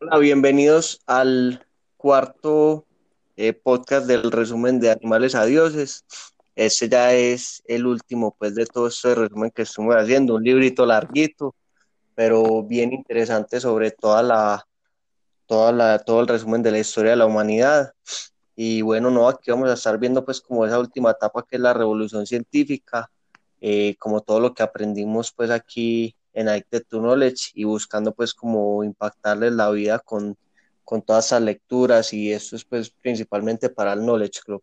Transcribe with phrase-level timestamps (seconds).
[0.00, 2.86] Hola, bienvenidos al cuarto
[3.36, 6.04] eh, podcast del resumen de Animales a Dioses.
[6.54, 10.86] Este ya es el último, pues, de todo este resumen que estuvimos haciendo, un librito
[10.86, 11.56] larguito,
[12.14, 14.68] pero bien interesante sobre toda la,
[15.46, 17.92] toda la, todo el resumen de la historia de la humanidad.
[18.54, 21.60] Y bueno, no, aquí vamos a estar viendo, pues, como esa última etapa que es
[21.60, 23.10] la revolución científica,
[23.60, 28.34] eh, como todo lo que aprendimos, pues, aquí en Addicted to Knowledge y buscando pues
[28.34, 30.36] como impactarles la vida con,
[30.84, 34.62] con todas esas lecturas y esto es pues principalmente para el Knowledge Club.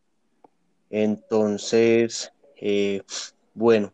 [0.89, 3.01] Entonces, eh,
[3.53, 3.91] bueno,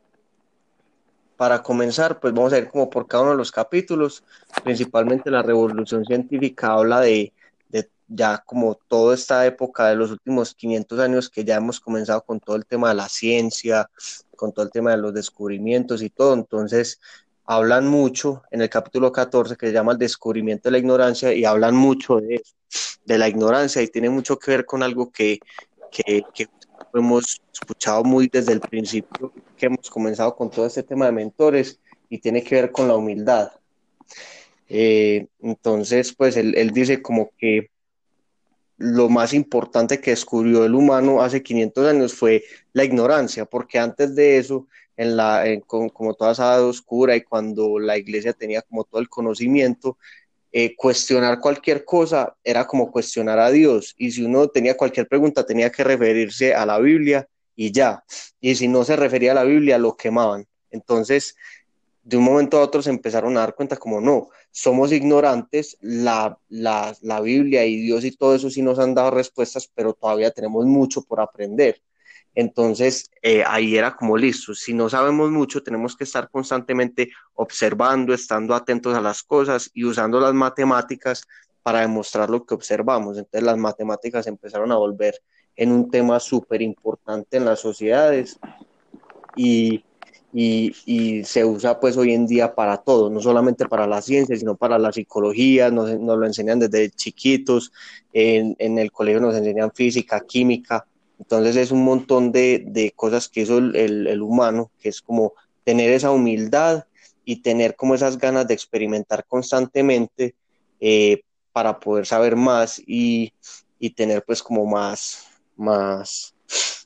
[1.41, 4.23] para comenzar, pues vamos a ver como por cada uno de los capítulos,
[4.63, 7.33] principalmente la revolución científica habla de,
[7.69, 12.21] de ya como toda esta época de los últimos 500 años que ya hemos comenzado
[12.21, 13.89] con todo el tema de la ciencia,
[14.35, 16.99] con todo el tema de los descubrimientos y todo, entonces
[17.45, 21.45] hablan mucho en el capítulo 14 que se llama el descubrimiento de la ignorancia y
[21.45, 25.39] hablan mucho de la ignorancia y tiene mucho que ver con algo que,
[25.91, 26.47] que, que
[26.93, 31.79] hemos escuchado muy desde el principio, que hemos comenzado con todo este tema de mentores
[32.09, 33.51] y tiene que ver con la humildad.
[34.69, 37.69] Eh, entonces, pues él, él, dice como que
[38.77, 42.43] lo más importante que descubrió el humano hace 500 años fue
[42.73, 44.67] la ignorancia, porque antes de eso
[45.01, 49.09] en la, como toda esa edad oscura y cuando la iglesia tenía como todo el
[49.09, 49.97] conocimiento,
[50.51, 53.95] eh, cuestionar cualquier cosa era como cuestionar a Dios.
[53.97, 58.03] Y si uno tenía cualquier pregunta, tenía que referirse a la Biblia y ya.
[58.39, 60.45] Y si no se refería a la Biblia, lo quemaban.
[60.69, 61.35] Entonces,
[62.03, 66.37] de un momento a otro se empezaron a dar cuenta como no, somos ignorantes, la,
[66.47, 70.29] la, la Biblia y Dios y todo eso sí nos han dado respuestas, pero todavía
[70.29, 71.81] tenemos mucho por aprender.
[72.33, 74.53] Entonces, eh, ahí era como listo.
[74.53, 79.83] Si no sabemos mucho, tenemos que estar constantemente observando, estando atentos a las cosas y
[79.83, 81.23] usando las matemáticas
[81.63, 83.17] para demostrar lo que observamos.
[83.17, 85.15] Entonces, las matemáticas empezaron a volver
[85.55, 88.39] en un tema súper importante en las sociedades
[89.35, 89.83] y,
[90.33, 94.35] y, y, se usa pues hoy en día para todo, no solamente para la ciencia,
[94.37, 97.71] sino para la psicología, nos, nos lo enseñan desde chiquitos,
[98.13, 100.85] en, en el colegio nos enseñan física, química,
[101.21, 105.33] entonces es un montón de, de cosas que hizo el, el, humano, que es como
[105.63, 106.85] tener esa humildad
[107.23, 110.33] y tener como esas ganas de experimentar constantemente
[110.79, 111.21] eh,
[111.53, 113.33] para poder saber más y,
[113.77, 116.33] y, tener pues como más, más,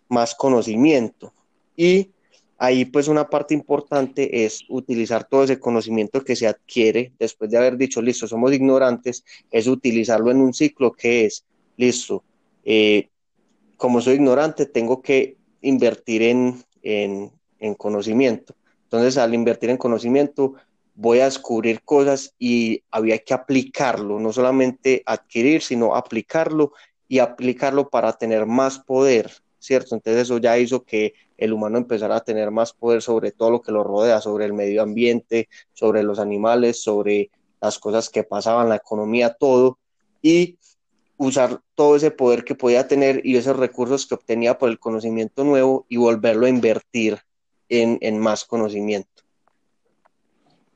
[0.09, 1.31] más conocimiento.
[1.77, 2.11] Y
[2.57, 7.57] ahí pues una parte importante es utilizar todo ese conocimiento que se adquiere después de
[7.57, 11.45] haber dicho, listo, somos ignorantes, es utilizarlo en un ciclo que es,
[11.77, 12.21] listo,
[12.65, 13.07] eh,
[13.77, 18.55] como soy ignorante, tengo que invertir en, en, en, conocimiento.
[18.83, 20.55] Entonces, al invertir en conocimiento,
[20.95, 26.71] voy a descubrir cosas y había que aplicarlo, no solamente adquirir, sino aplicarlo
[27.07, 29.95] y aplicarlo para tener más poder, ¿cierto?
[29.95, 33.61] Entonces eso ya hizo que el humano empezara a tener más poder sobre todo lo
[33.61, 37.29] que lo rodea, sobre el medio ambiente, sobre los animales, sobre
[37.61, 39.79] las cosas que pasaban, la economía, todo.
[40.21, 40.57] Y
[41.17, 45.43] usar todo ese poder que podía tener y esos recursos que obtenía por el conocimiento
[45.43, 47.19] nuevo y volverlo a invertir
[47.69, 49.23] en, en más conocimiento.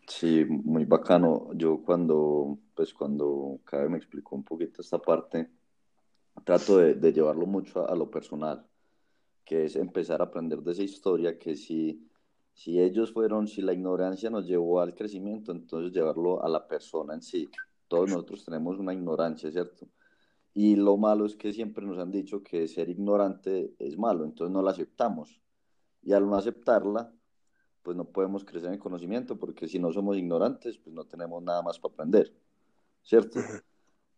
[0.08, 1.50] Sí, muy bacano.
[1.54, 5.50] Yo cuando, pues cuando Cabe me explicó un poquito esta parte,
[6.44, 8.66] trato de, de llevarlo mucho a, a, lo personal,
[9.46, 12.08] que es empezar a aprender de esa historia, que si,
[12.54, 17.14] si ellos fueron, si la ignorancia nos llevó al crecimiento, entonces llevarlo a la persona
[17.14, 17.48] en sí.
[17.88, 19.88] Todos nosotros tenemos una ignorancia, ¿cierto?
[20.54, 24.52] Y lo malo es que siempre nos han dicho que ser ignorante es malo, entonces
[24.52, 25.40] no la aceptamos.
[26.02, 27.14] Y al no aceptarla,
[27.84, 31.62] pues no podemos crecer en conocimiento, porque si no somos ignorantes, pues no tenemos nada
[31.62, 32.34] más para aprender,
[33.04, 33.40] ¿cierto?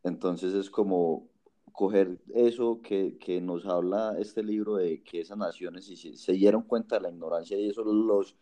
[0.04, 1.30] Entonces es como
[1.72, 6.64] coger eso que, que nos habla este libro de que esas naciones si se dieron
[6.64, 8.36] cuenta de la ignorancia y eso los,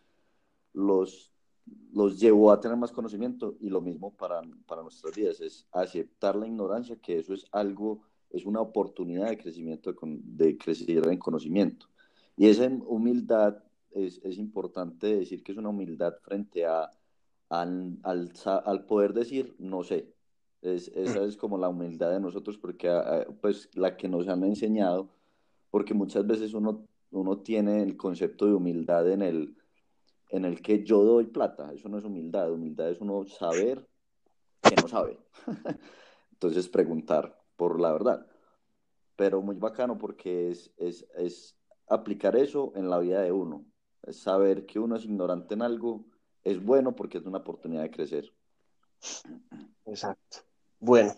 [0.72, 1.32] los
[1.92, 6.36] los llevó a tener más conocimiento y lo mismo para, para nuestras vidas, es aceptar
[6.36, 11.86] la ignorancia, que eso es algo, es una oportunidad de crecimiento, de, crecer en conocimiento.
[12.36, 16.90] Y esa humildad es, es, importante decir que es una humildad frente a,
[17.48, 20.14] al, al, al poder decir no sé.
[20.62, 22.90] Es, esa es como la humildad de nosotros, porque
[23.40, 25.08] pues la que nos han enseñado,
[25.70, 29.56] porque muchas veces uno, uno tiene el concepto de humildad en el,
[30.30, 31.72] en el que yo doy plata.
[31.72, 32.52] Eso no es humildad.
[32.52, 33.86] Humildad es uno saber
[34.62, 35.18] que no sabe.
[36.32, 38.26] Entonces preguntar por la verdad.
[39.16, 41.56] Pero muy bacano porque es, es, es
[41.88, 43.64] aplicar eso en la vida de uno.
[44.02, 46.06] Es saber que uno es ignorante en algo
[46.44, 48.32] es bueno porque es una oportunidad de crecer.
[49.86, 50.38] Exacto.
[50.78, 51.14] Bueno,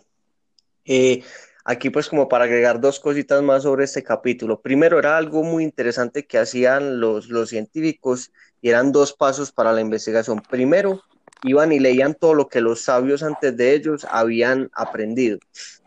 [0.85, 1.23] eh,
[1.63, 4.61] aquí pues como para agregar dos cositas más sobre este capítulo.
[4.61, 8.31] Primero era algo muy interesante que hacían los, los científicos
[8.63, 10.41] y eran dos pasos para la investigación.
[10.49, 11.03] Primero,
[11.43, 15.37] iban y leían todo lo que los sabios antes de ellos habían aprendido.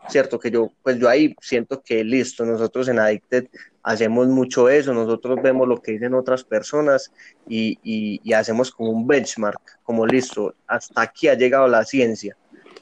[0.07, 3.47] Cierto que yo, pues yo ahí siento que listo, nosotros en Addicted
[3.81, 7.11] hacemos mucho eso, nosotros vemos lo que dicen otras personas
[7.47, 12.37] y, y, y hacemos como un benchmark, como listo, hasta aquí ha llegado la ciencia,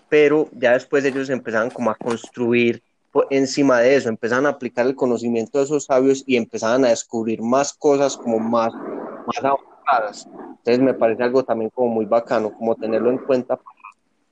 [0.09, 2.83] pero ya después ellos empezaban como a construir
[3.29, 7.41] encima de eso, empezaban a aplicar el conocimiento de esos sabios y empezaban a descubrir
[7.41, 9.53] más cosas como más, más
[9.85, 10.27] avanzadas.
[10.65, 13.59] Entonces me parece algo también como muy bacano, como tenerlo en cuenta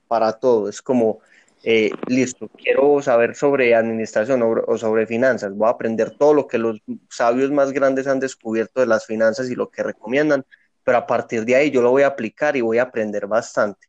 [0.08, 0.68] para, todo.
[0.68, 1.20] Es como,
[1.64, 6.58] eh, listo, quiero saber sobre administración o, sobre finanzas, voy a aprender todo lo que
[6.58, 10.46] los sabios más grandes han descubierto de las finanzas y lo que recomiendan,
[10.84, 13.88] pero a partir de ahí yo lo voy a aplicar y voy a aprender bastante.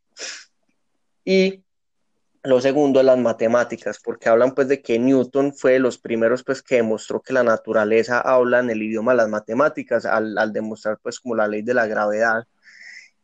[1.23, 1.64] Y
[2.45, 6.61] lo segundo, las matemáticas, porque hablan pues de que Newton fue de los primeros pues
[6.61, 10.99] que demostró que la naturaleza habla en el idioma de las matemáticas al, al demostrar
[11.01, 12.47] pues como la ley de la gravedad.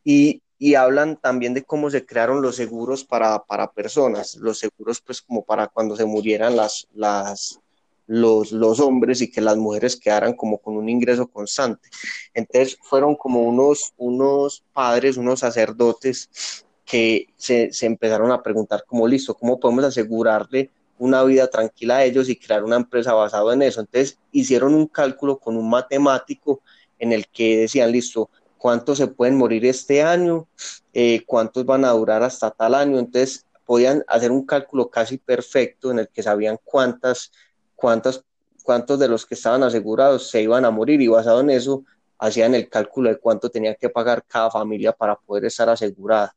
[0.03, 4.99] Y, y, hablan también de cómo se crearon los seguros para, para personas, los seguros
[5.01, 7.59] pues como para cuando se murieran las, las,
[8.07, 11.89] los, los hombres y que las mujeres quedaran como con un ingreso constante.
[12.33, 19.07] Entonces fueron como unos, unos padres, unos sacerdotes que se, se, empezaron a preguntar como,
[19.07, 23.61] listo, ¿cómo podemos asegurarle una vida tranquila a ellos y crear una empresa basada en
[23.61, 23.79] eso?
[23.79, 26.59] Entonces hicieron un cálculo con un matemático
[26.99, 30.49] en el que decían, listo, ¿cuántos se pueden morir este año?
[30.93, 32.99] Eh, ¿Cuántos van a durar hasta tal año?
[32.99, 37.31] Entonces podían hacer un cálculo casi perfecto en el que sabían cuántas,
[37.73, 38.25] cuántas,
[38.65, 41.85] cuántos de los que estaban asegurados se iban a morir y basado en eso
[42.19, 46.35] hacían el cálculo de cuánto tenía que pagar cada familia para poder estar asegurada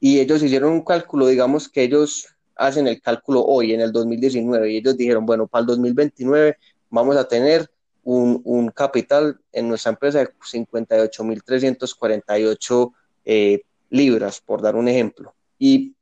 [0.00, 4.72] y ellos hicieron un cálculo, digamos que ellos hacen el cálculo hoy, en el 2019,
[4.72, 6.56] y ellos dijeron, bueno, para el 2029
[6.90, 7.70] vamos a tener
[8.02, 12.92] un, un capital en nuestra empresa de 58.348
[13.24, 15.34] eh, libras, por dar un ejemplo.
[15.58, 15.94] Y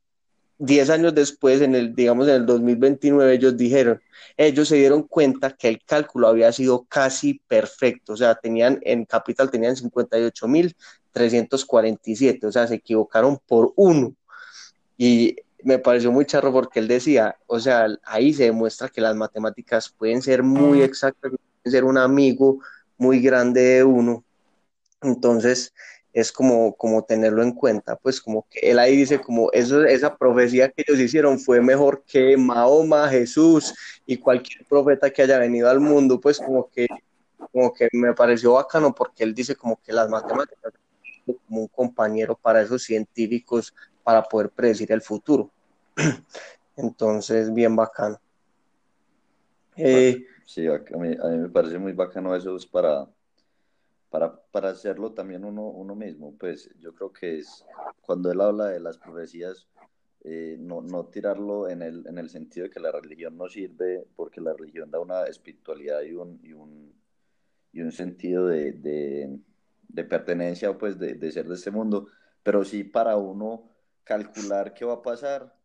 [0.61, 3.99] 10 años después, en el, digamos, en el 2029, ellos dijeron,
[4.37, 9.05] ellos se dieron cuenta que el cálculo había sido casi perfecto, o sea, tenían en
[9.05, 10.75] capital, tenían 58 mil
[11.13, 14.13] 347, o sea, se equivocaron por uno.
[14.99, 19.15] Y me pareció muy charro porque él decía, o sea, ahí se demuestra que las
[19.15, 20.83] matemáticas pueden ser muy mm.
[20.83, 22.59] exactas, pueden ser un amigo
[22.99, 24.23] muy grande de uno.
[25.01, 25.73] Entonces,
[26.13, 30.17] es como, como tenerlo en cuenta, pues como que él ahí dice como eso, esa
[30.17, 33.73] profecía que ellos hicieron fue mejor que Mahoma, Jesús
[34.05, 36.87] y cualquier profeta que haya venido al mundo, pues como que,
[37.51, 40.73] como que me pareció bacano porque él dice como que las matemáticas
[41.47, 43.73] como un compañero para esos científicos
[44.03, 45.49] para poder predecir el futuro.
[46.75, 48.19] Entonces, bien bacano.
[49.77, 53.07] Eh, sí, a mí, me parece muy bacano eso es para,
[54.11, 56.35] para, para hacerlo también uno, uno mismo.
[56.37, 57.65] Pues yo creo que es
[58.01, 59.67] cuando él habla de las profecías,
[60.23, 64.05] eh, no, no, tirarlo en el, en el sentido de que la religión no sirve
[64.15, 66.93] porque la religión da una espiritualidad y un, y un,
[67.71, 68.73] y un sentido de,
[69.93, 72.07] de pertenencia o pues de, de, ser de este mundo,
[72.43, 73.69] pero sí para uno
[74.03, 75.55] calcular qué va a pasar,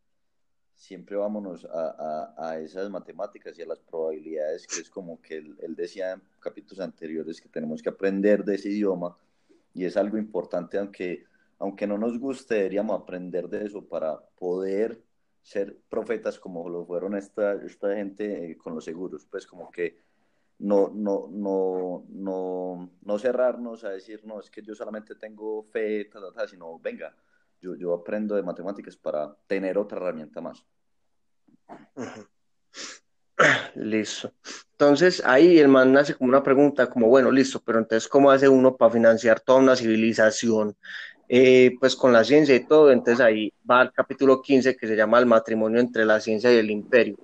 [0.77, 5.37] siempre vámonos a, a, a esas matemáticas y a las probabilidades, que es como que
[5.37, 9.17] él, él, decía en capítulos anteriores que tenemos que aprender de ese idioma
[9.73, 11.25] y es algo importante, aunque,
[11.57, 15.01] aunque no nos guste, deberíamos aprender de eso para poder
[15.41, 19.97] ser profetas como lo fueron esta, esta gente eh, con los seguros, pues como que
[20.59, 26.09] no, no, no, no, no cerrarnos a decir, no, es que yo solamente tengo fe,
[26.47, 27.15] sino, venga,
[27.61, 30.63] yo, yo aprendo de matemáticas para tener otra herramienta más.
[33.75, 34.31] Listo.
[34.71, 38.49] Entonces ahí el man hace como una pregunta, como bueno, listo, pero entonces ¿cómo hace
[38.49, 40.75] uno para financiar toda una civilización?
[41.29, 44.95] Eh, pues con la ciencia y todo, entonces ahí va al capítulo 15 que se
[44.95, 47.17] llama el matrimonio entre la ciencia y el imperio.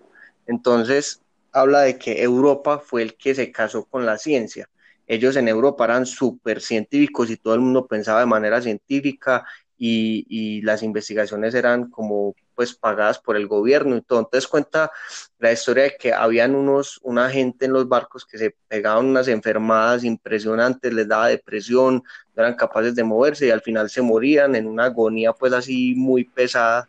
[0.46, 1.22] Entonces,
[1.54, 4.70] habla de que Europa fue el que se casó con la ciencia.
[5.08, 9.46] Ellos en Europa eran súper científicos y todo el mundo pensaba de manera científica
[9.78, 14.20] y, y, las investigaciones eran como pues pagadas por el gobierno y todo.
[14.20, 14.92] Entonces cuenta
[15.40, 19.28] la historia de que habían unos, una gente en los barcos que se pegaban unas
[19.28, 22.04] enfermadas impresionantes, les daba depresión,
[22.36, 25.96] no eran capaces de moverse y al final se morían en una agonía pues así
[25.96, 26.88] muy pesada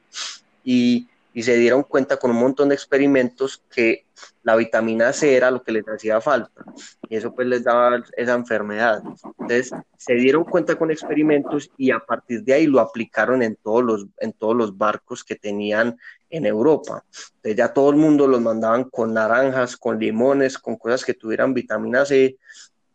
[0.62, 4.06] y y se dieron cuenta con un montón de experimentos que
[4.44, 6.64] la vitamina C era lo que les hacía falta
[7.08, 9.02] y eso pues les daba esa enfermedad.
[9.24, 13.82] Entonces se dieron cuenta con experimentos y a partir de ahí lo aplicaron en todos
[13.82, 15.98] los, en todos los barcos que tenían
[16.28, 17.04] en Europa.
[17.36, 21.54] Entonces ya todo el mundo los mandaban con naranjas, con limones, con cosas que tuvieran
[21.54, 22.36] vitamina C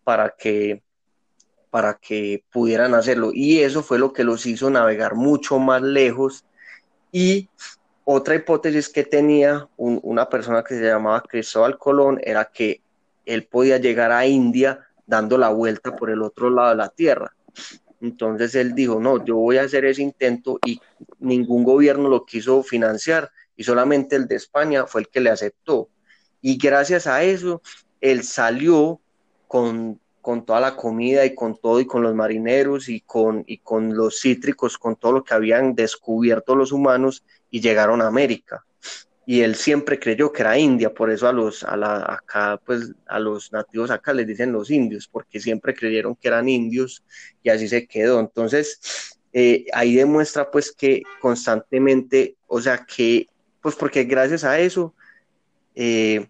[0.04, 0.84] para que
[1.72, 3.32] para que pudieran hacerlo.
[3.34, 6.46] Y eso fue lo que los hizo navegar mucho más lejos
[7.12, 7.50] y
[8.12, 12.82] otra hipótesis que tenía una persona que se llamaba Cristóbal Colón era que
[13.24, 17.36] él podía llegar a India dando la vuelta por el otro lado de la Tierra.
[18.02, 20.82] Entonces él dijo, no, yo voy a hacer ese intento y
[21.20, 25.90] ningún gobierno lo quiso financiar y solamente el de España fue el que le aceptó.
[26.42, 27.62] Y gracias a eso,
[28.02, 29.00] él salió
[29.48, 33.60] con, con toda la comida y con todo y con los marineros y con, y
[33.60, 38.66] con los cítricos, con todo lo que habían descubierto los humanos y llegaron a América.
[39.26, 42.94] Y él siempre creyó que era India, por eso a los, a la, acá, pues,
[43.06, 47.04] a los nativos acá les dicen los indios, porque siempre creyeron que eran indios
[47.44, 48.20] y así se quedó.
[48.20, 53.28] Entonces, eh, ahí demuestra pues que constantemente, o sea que,
[53.62, 54.96] pues porque gracias a eso,
[55.76, 56.28] eh,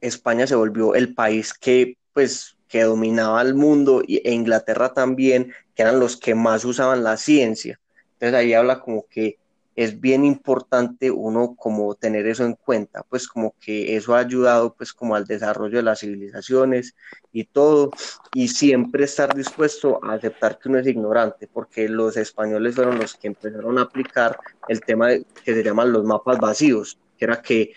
[0.00, 5.82] España se volvió el país que, pues, que dominaba el mundo e Inglaterra también, que
[5.82, 7.80] eran los que más usaban la ciencia.
[8.12, 9.38] Entonces ahí habla como que
[9.78, 14.74] es bien importante uno como tener eso en cuenta, pues como que eso ha ayudado
[14.74, 16.96] pues como al desarrollo de las civilizaciones
[17.32, 17.92] y todo,
[18.34, 23.14] y siempre estar dispuesto a aceptar que uno es ignorante, porque los españoles fueron los
[23.14, 27.72] que empezaron a aplicar el tema que se llaman los mapas vacíos, que era que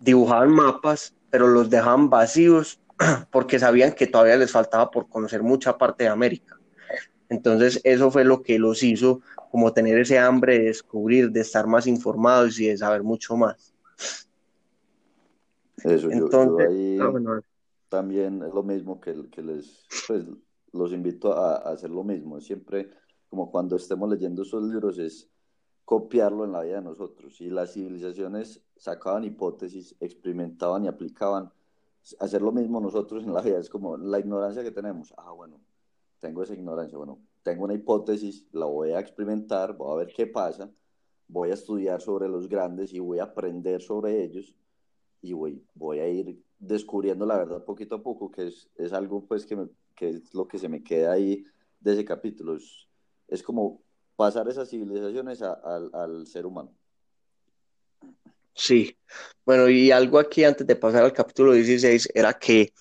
[0.00, 2.80] dibujaban mapas, pero los dejaban vacíos
[3.30, 6.58] porque sabían que todavía les faltaba por conocer mucha parte de América.
[7.28, 9.20] Entonces eso fue lo que los hizo
[9.50, 13.74] como tener ese hambre de descubrir, de estar más informados y de saber mucho más.
[15.82, 17.40] Eso, Entonces, ahí ah,
[17.88, 20.24] también es lo mismo que, que les, pues,
[20.72, 22.40] los invito a, a, hacer lo mismo.
[22.40, 22.90] Siempre,
[23.28, 25.28] como cuando estemos leyendo esos libros, es
[25.84, 27.40] copiarlo en la vida de nosotros.
[27.40, 31.52] Y las civilizaciones sacaban hipótesis, experimentaban y aplicaban.
[32.20, 35.14] Hacer lo mismo nosotros en la vida es como la ignorancia que tenemos.
[35.16, 35.60] Ah, bueno,
[36.20, 36.98] tengo esa ignorancia.
[36.98, 40.70] Bueno, tengo una hipótesis, la voy a experimentar, voy a ver qué pasa,
[41.28, 44.54] voy a estudiar sobre los grandes y voy a aprender sobre ellos
[45.22, 49.24] y voy, voy a ir descubriendo la verdad poquito a poco, que es, es algo
[49.26, 49.56] pues que,
[49.96, 51.44] que, es lo que se me queda ahí
[51.80, 52.56] de ese capítulo.
[52.56, 52.86] Es,
[53.28, 53.82] es como
[54.16, 56.72] pasar esas civilizaciones al ser humano.
[58.54, 58.96] Sí,
[59.44, 62.72] bueno, y algo aquí antes de pasar al capítulo 16 era que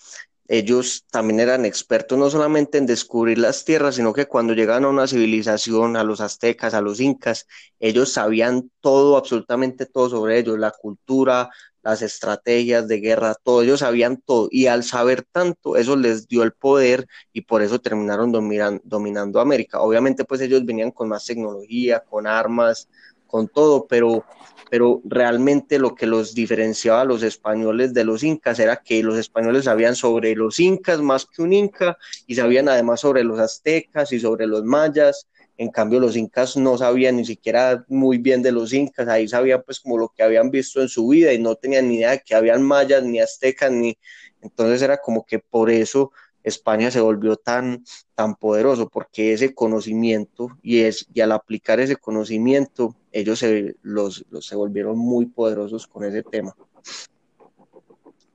[0.48, 4.90] ellos también eran expertos no solamente en descubrir las tierras, sino que cuando llegaban a
[4.90, 7.48] una civilización, a los aztecas, a los incas,
[7.80, 11.50] ellos sabían todo, absolutamente todo sobre ellos, la cultura,
[11.84, 14.48] las estrategias de guerra, todo, ellos sabían todo.
[14.52, 19.82] Y al saber tanto, eso les dio el poder y por eso terminaron dominando América.
[19.82, 22.90] Obviamente, pues ellos venían con más tecnología, con armas,
[23.34, 24.24] con todo, pero
[24.70, 29.18] pero realmente lo que los diferenciaba a los españoles de los incas era que los
[29.20, 34.12] españoles sabían sobre los incas más que un inca y sabían además sobre los aztecas
[34.12, 35.28] y sobre los mayas.
[35.58, 39.62] En cambio, los incas no sabían ni siquiera muy bien de los incas, ahí sabían
[39.64, 42.22] pues como lo que habían visto en su vida y no tenían ni idea de
[42.26, 43.96] que habían mayas ni aztecas ni
[44.42, 46.12] entonces era como que por eso
[46.44, 47.84] España se volvió tan,
[48.16, 54.26] tan poderoso porque ese conocimiento y, es, y al aplicar ese conocimiento, ellos se, los,
[54.42, 56.56] se volvieron muy poderosos con ese tema.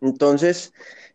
[0.00, 0.72] Entonces,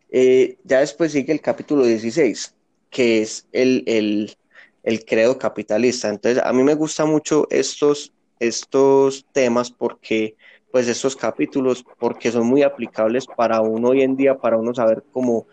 [0.10, 2.54] eh, ya después sigue el capítulo 16,
[2.90, 4.36] que es el, el,
[4.84, 6.10] el, credo capitalista.
[6.10, 10.36] Entonces, a mí me gustan mucho estos, estos temas porque,
[10.72, 15.04] pues estos capítulos, porque son muy aplicables para uno hoy en día, para uno saber
[15.12, 15.48] cómo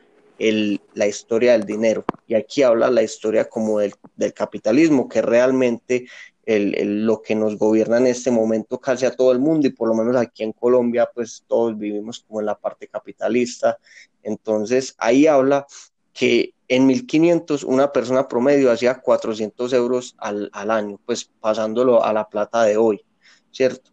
[0.94, 2.04] la historia del dinero.
[2.26, 3.94] Y aquí habla la historia como del,
[4.34, 6.06] capitalismo, que realmente
[6.46, 9.88] el, lo que nos gobierna en este momento casi a todo el mundo y por
[9.88, 13.78] lo menos aquí en Colombia pues todos vivimos como en la parte capitalista.
[14.22, 15.66] Entonces ahí habla
[16.12, 22.12] que en 1500 una persona promedio hacía 400 euros al, al año, pues pasándolo a
[22.12, 23.04] la plata de hoy,
[23.50, 23.90] ¿cierto?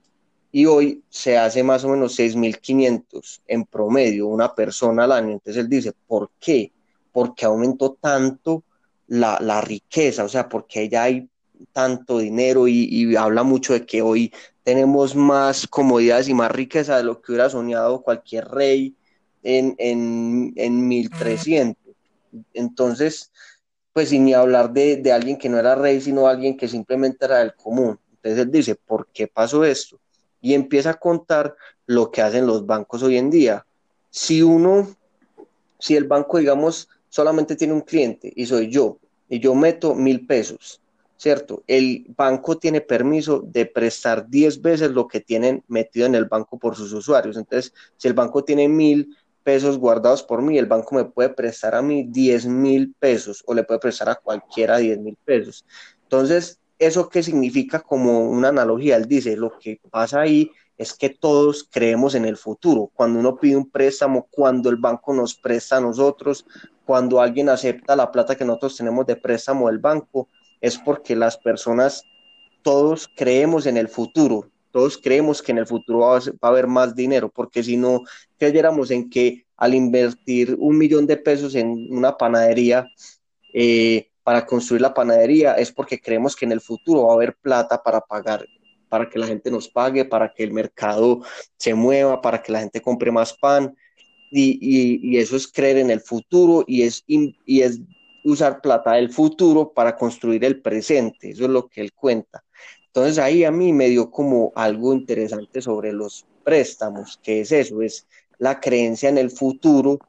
[0.52, 5.34] Y hoy se hace más o menos 6.500 en promedio una persona al año.
[5.34, 6.72] Entonces él dice, ¿por qué?
[7.12, 8.64] Porque aumentó tanto
[9.08, 11.28] la, la riqueza, o sea, porque ya hay
[11.74, 14.32] tanto dinero y, y, habla mucho de que hoy
[14.64, 18.96] tenemos más comodidades y más riqueza de lo que hubiera soñado cualquier rey
[19.44, 21.96] en, en, en 1300.
[22.54, 23.32] Entonces,
[23.94, 27.26] pues sin ni hablar de, de alguien que no era rey, sino alguien que simplemente
[27.26, 28.00] era del común.
[28.12, 30.00] Entonces él dice, ¿por qué pasó esto?
[30.48, 33.66] Y empieza a contar lo que hacen los bancos hoy en día.
[34.10, 34.88] Si uno,
[35.78, 40.26] si el banco, digamos, solamente tiene un cliente y soy yo, y yo meto mil
[40.26, 40.80] pesos,
[41.18, 41.64] ¿cierto?
[41.68, 46.58] El banco tiene permiso de prestar 10 veces lo que tienen metido en el banco
[46.58, 47.36] por sus usuarios.
[47.36, 51.76] Entonces, si el banco tiene mil pesos guardados por mí, el banco me puede prestar
[51.76, 55.66] a mí 10 mil pesos o le puede prestar a cualquiera 10 mil pesos.
[56.04, 58.96] Entonces, ¿eso qué significa como una analogía?
[58.96, 62.92] Él dice, lo que pasa ahí es que todos creemos en el futuro.
[62.94, 66.46] Cuando uno pide un préstamo, cuando el banco nos presta a nosotros,
[66.86, 70.30] cuando alguien acepta la plata que nosotros tenemos de préstamo del banco,
[70.62, 72.04] es porque las personas,
[72.62, 76.96] todos creemos en el futuro, todos creemos que en el futuro va a, haber más
[76.96, 78.04] dinero, porque si no
[78.38, 82.88] creyéramos en que al invertir un millón de pesos en una panadería,
[83.54, 87.38] eh, para construir la panadería, es porque creemos que en el futuro va a haber
[87.38, 88.46] plata para pagar,
[88.90, 91.22] para que la gente nos pague, para que el mercado
[91.56, 93.74] se mueva, para que la gente compre más pan.
[94.30, 97.80] Y, y, eso es creer en el futuro y es, y es
[98.26, 101.30] usar plata del futuro para construir el presente.
[101.30, 102.44] Eso es lo que él cuenta.
[102.88, 107.82] Entonces ahí a mí me dio como algo interesante sobre los préstamos, que es eso,
[107.82, 108.06] es
[108.40, 110.00] la creencia en el futuro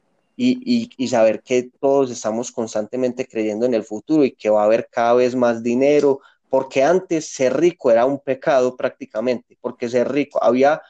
[0.40, 4.88] y, saber que todos estamos constantemente creyendo en el futuro y que va a haber
[4.88, 10.42] cada vez más dinero, porque antes ser rico era un pecado prácticamente, porque ser rico
[10.42, 10.80] había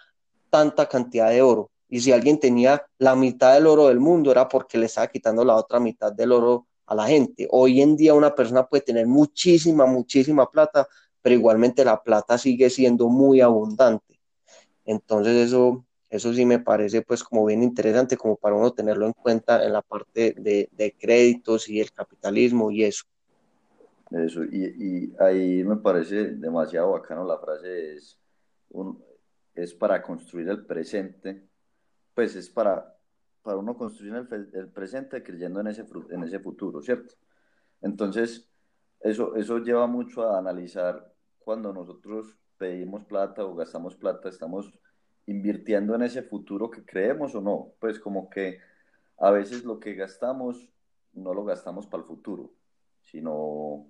[0.51, 1.71] tanta cantidad de oro.
[1.89, 5.43] Y si alguien tenía la mitad del oro del mundo era porque le estaba quitando
[5.45, 7.49] la otra mitad del oro a la gente.
[7.51, 10.87] Hoy en día una persona puede tener muchísima, muchísima plata,
[11.23, 14.21] pero igualmente la plata sigue siendo muy abundante.
[14.85, 19.13] Entonces eso, eso sí me parece pues como bien interesante como para uno tenerlo en
[19.13, 23.05] cuenta en la parte de, créditos y el capitalismo y eso.
[24.11, 28.19] Eso, y, ahí me parece demasiado bacano la frase, es,
[28.71, 29.03] un,
[29.55, 31.47] es para construir el presente,
[32.15, 32.99] pues es para
[33.49, 37.15] para uno construir el, presente creyendo en ese, en ese futuro, ¿cierto?
[37.81, 38.47] Entonces,
[39.01, 44.71] eso, eso lleva mucho a analizar cuando nosotros pedimos plata o gastamos plata, estamos
[45.29, 47.73] invirtiendo en ese futuro que creemos o no.
[47.79, 48.59] Pues como que
[49.19, 50.71] a veces lo que gastamos
[51.13, 52.51] no lo gastamos para el futuro,
[53.03, 53.87] sino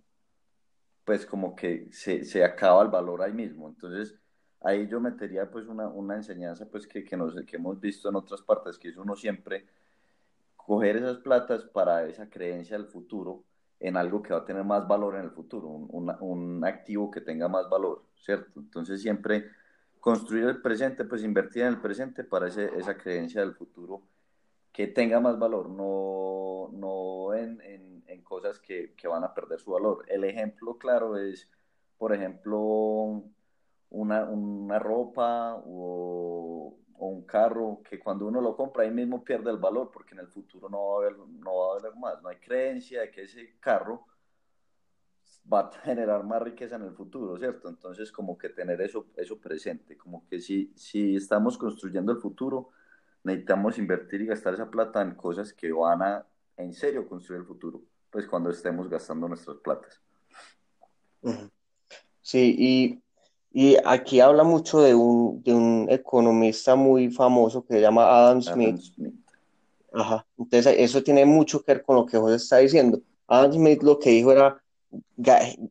[1.05, 3.68] pues como que se, se acaba el valor ahí mismo.
[3.68, 4.18] Entonces,
[4.61, 8.16] ahí yo metería pues una, una enseñanza pues que, que, nos, que hemos visto en
[8.16, 9.66] otras partes, que es uno siempre
[10.57, 13.44] coger esas platas para esa creencia del futuro
[13.81, 17.20] en algo que va a tener más valor en el futuro, un, un, activo que
[17.20, 18.59] tenga más valor, ¿cierto?
[18.59, 19.46] Entonces siempre
[20.00, 24.02] construir el presente, pues invertir en el presente para ese, esa creencia del futuro
[24.72, 27.61] que tenga más valor, no, no en,
[28.06, 30.04] en, cosas que, que, van a perder su valor.
[30.06, 31.48] El ejemplo claro es,
[31.96, 33.24] por ejemplo,
[33.90, 39.56] una, una ropa o, un carro que cuando uno lo compra ahí mismo pierde el
[39.56, 42.22] valor porque en el futuro no va a haber, no va a haber más.
[42.22, 44.06] No hay creencia de que ese carro
[45.51, 47.68] va a generar más riqueza en el futuro, ¿cierto?
[47.68, 52.70] Entonces como que tener eso, eso presente, como que si, si estamos construyendo el futuro,
[53.24, 57.46] necesitamos invertir y gastar esa plata en cosas que van a en serio construir el
[57.46, 60.01] futuro, pues cuando estemos gastando nuestras platas.
[62.20, 63.03] Sí, y
[63.61, 68.42] y aquí habla mucho de un, de un economista muy famoso que se llama Adam
[68.42, 68.81] Smith.
[69.92, 70.27] Ajá.
[70.38, 73.01] Entonces, eso tiene mucho que ver con lo que José está diciendo.
[73.27, 74.62] Adam Smith lo que dijo era,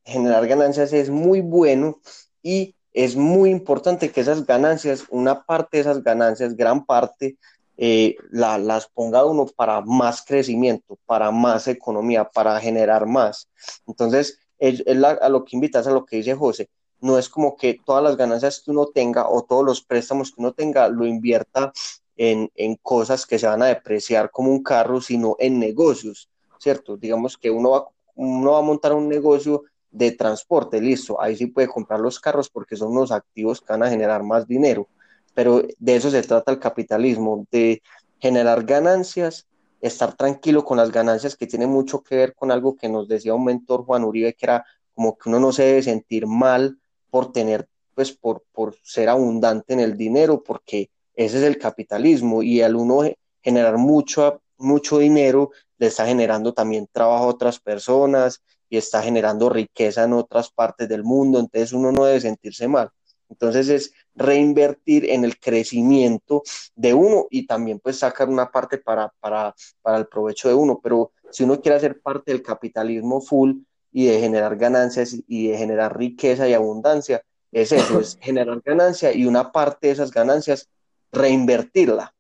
[0.06, 2.00] generar ganancias es muy bueno
[2.42, 7.38] y es muy importante que esas ganancias, una parte de esas ganancias, gran parte,
[7.78, 13.50] eh, la, las ponga uno para más crecimiento, para más economía, para generar más.
[13.86, 17.80] Entonces, es, a lo que invitas a lo que dice José, no es como que
[17.86, 21.72] todas las ganancias que uno tenga o todos los préstamos que uno tenga lo invierta
[22.16, 22.50] en,
[22.82, 26.98] cosas que se van a depreciar como un carro, sino en negocios, ¿cierto?
[26.98, 31.48] Digamos que uno va, uno va a montar un negocio de transporte, listo, ahí sí
[31.48, 34.88] puede comprar los carros porque son unos activos que van a generar más dinero,
[35.34, 37.82] pero de eso se trata el capitalismo, de
[38.20, 39.48] generar ganancias,
[39.82, 43.34] estar tranquilo con las ganancias que tiene mucho que ver con algo que nos decía
[43.34, 47.32] un mentor Juan Uribe, que era como que uno no se debe sentir mal por
[47.32, 52.62] tener, pues por, por ser abundante en el dinero, porque ese es el capitalismo y
[52.62, 53.02] al uno
[53.42, 59.50] generar mucho, mucho dinero, le está generando también trabajo a otras personas y está generando
[59.50, 62.90] riqueza en otras partes del mundo, entonces uno no debe sentirse mal.
[63.30, 66.44] Entonces es reinvertir en el crecimiento
[66.76, 70.80] de uno y también pues sacar una parte para, para, para el provecho de uno,
[70.82, 73.56] pero si uno quiere hacer parte del capitalismo full,
[73.92, 79.12] y de generar ganancias y de generar riqueza y abundancia, es eso, es generar ganancia
[79.12, 80.70] y una parte de esas ganancias
[81.12, 82.14] reinvertirla,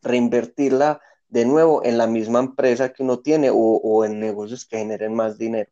[0.00, 5.14] reinvertirla de nuevo en la misma empresa que uno tiene o, en negocios que generen
[5.14, 5.70] más dinero.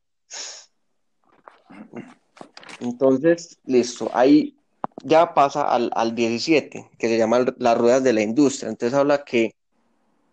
[2.81, 4.57] Entonces, listo, ahí
[5.03, 8.71] ya pasa al, al 17, que se llama las ruedas de la industria.
[8.71, 9.55] Entonces habla que,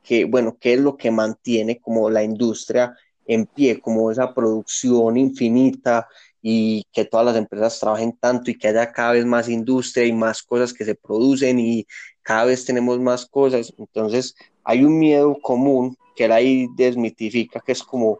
[0.04, 5.18] que, bueno, qué es lo que mantiene como la industria en pie, como esa producción
[5.18, 6.08] infinita
[6.42, 10.14] y que todas las empresas trabajen tanto y que haya cada vez más industria y
[10.14, 11.86] más cosas que se producen y
[12.24, 13.74] cada vez tenemos más cosas.
[13.78, 18.20] Entonces hay un miedo común que él ahí desmitifica, que es como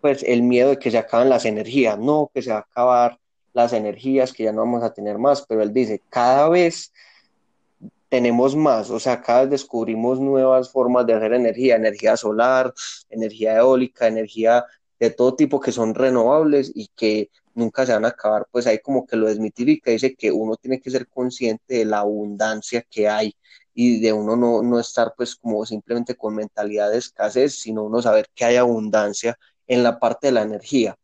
[0.00, 3.18] pues el miedo de que se acaben las energías, no, que se va a acabar
[3.52, 6.92] las energías, que ya no vamos a tener más, pero él dice, cada vez
[8.08, 12.72] tenemos más, o sea, cada vez descubrimos nuevas formas de hacer energía, energía solar,
[13.08, 14.64] energía eólica, energía
[14.98, 18.78] de todo tipo que son renovables y que nunca se van a acabar, pues ahí
[18.78, 23.08] como que lo desmitifica, dice que uno tiene que ser consciente de la abundancia que
[23.08, 23.34] hay
[23.82, 28.02] y de uno no, no estar pues como simplemente con mentalidad de escasez, sino uno
[28.02, 30.98] saber que hay abundancia en la parte de la energía.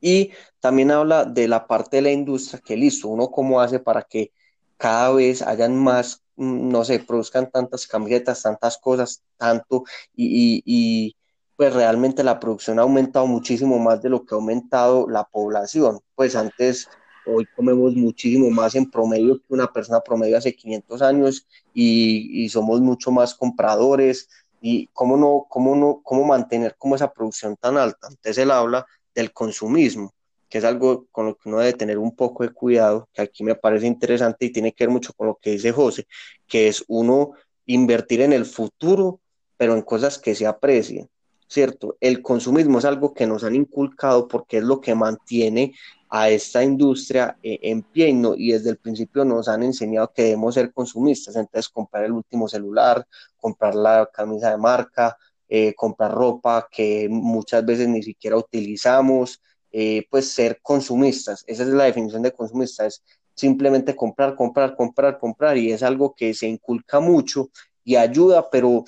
[0.00, 4.02] Y también habla de la parte de la industria, que listo, uno cómo hace para
[4.02, 4.32] que
[4.76, 9.84] cada vez hayan más, mm, no sé, produzcan tantas camisetas, tantas cosas, tanto,
[10.16, 11.16] y, y,
[11.56, 16.00] pues realmente la producción ha aumentado muchísimo más de lo que ha aumentado la población.
[16.16, 16.88] Pues antes,
[17.28, 22.48] hoy comemos muchísimo más en promedio que una persona promedio hace 500 años y, y
[22.48, 24.28] somos mucho más compradores.
[24.60, 28.08] Y cómo no, cómo no, cómo mantener como esa producción tan alta.
[28.08, 30.12] Entonces él habla del consumismo
[30.48, 33.44] que es algo con lo que uno debe tener un poco de cuidado, que aquí
[33.44, 36.06] me parece interesante y tiene que ver mucho con lo que dice José,
[36.46, 37.32] que es uno
[37.66, 39.20] invertir en el futuro,
[39.56, 41.08] pero en cosas que se aprecien,
[41.46, 41.96] ¿cierto?
[42.00, 45.74] El consumismo es algo que nos han inculcado porque es lo que mantiene
[46.10, 50.54] a esta industria eh, en pie y, desde el principio nos han enseñado que debemos
[50.54, 55.16] ser consumistas, entonces comprar el último celular, comprar la camisa de marca,
[55.48, 59.40] eh, comprar ropa que muchas veces ni siquiera utilizamos,
[59.70, 61.44] eh, pues ser consumistas.
[61.46, 63.02] Esa es la definición de consumista, es
[63.34, 67.50] simplemente comprar, comprar, comprar, comprar y es algo que se inculca mucho
[67.84, 68.84] y ayuda, pero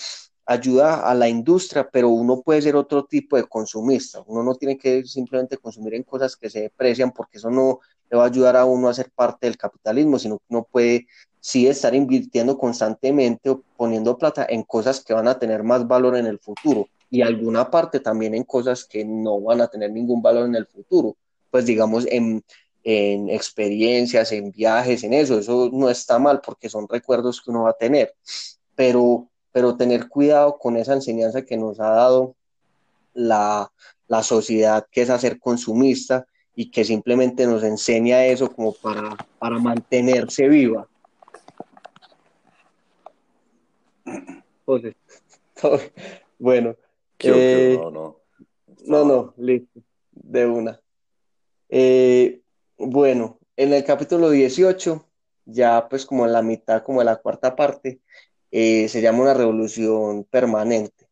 [0.51, 4.23] ayuda a la industria, pero uno puede ser otro tipo de consumista.
[4.27, 7.79] Uno no tiene que simplemente consumir en cosas que se deprecian porque eso no
[8.11, 11.07] le va a ayudar a uno a ser parte del capitalismo, sino que uno puede
[11.39, 16.17] sí estar invirtiendo constantemente o poniendo plata en cosas que van a tener más valor
[16.17, 20.21] en el futuro y alguna parte también en cosas que no van a tener ningún
[20.21, 21.17] valor en el futuro,
[21.51, 22.45] pues digamos en,
[22.83, 27.65] en experiencias, en viajes, en eso, eso no está mal porque son recuerdos que uno
[27.65, 28.15] va a tener,
[28.75, 32.35] pero, pero tener cuidado con esa enseñanza que nos ha dado
[33.15, 33.73] la,
[34.09, 39.59] la sociedad, que es hacer consumista y que simplemente nos enseña eso como para, para
[39.59, 40.87] mantenerse viva.
[46.39, 46.77] bueno,
[47.19, 48.21] eh, no, no.
[48.85, 49.81] No, no, listo,
[50.13, 50.81] de una.
[51.69, 52.41] Eh,
[52.79, 55.07] bueno, en el capítulo 18,
[55.45, 58.01] ya pues como en la mitad, como en la cuarta parte,
[58.51, 61.07] eh, se llama una revolución permanente.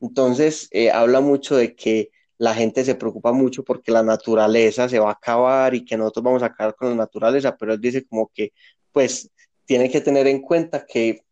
[0.00, 5.10] Entonces, habla mucho de que la gente se preocupa mucho porque la naturaleza se va
[5.10, 8.30] a acabar y que nosotros vamos a acabar con la naturaleza, pero él dice como
[8.34, 8.52] que,
[8.92, 9.30] pues,
[9.66, 11.22] tiene que tener en cuenta que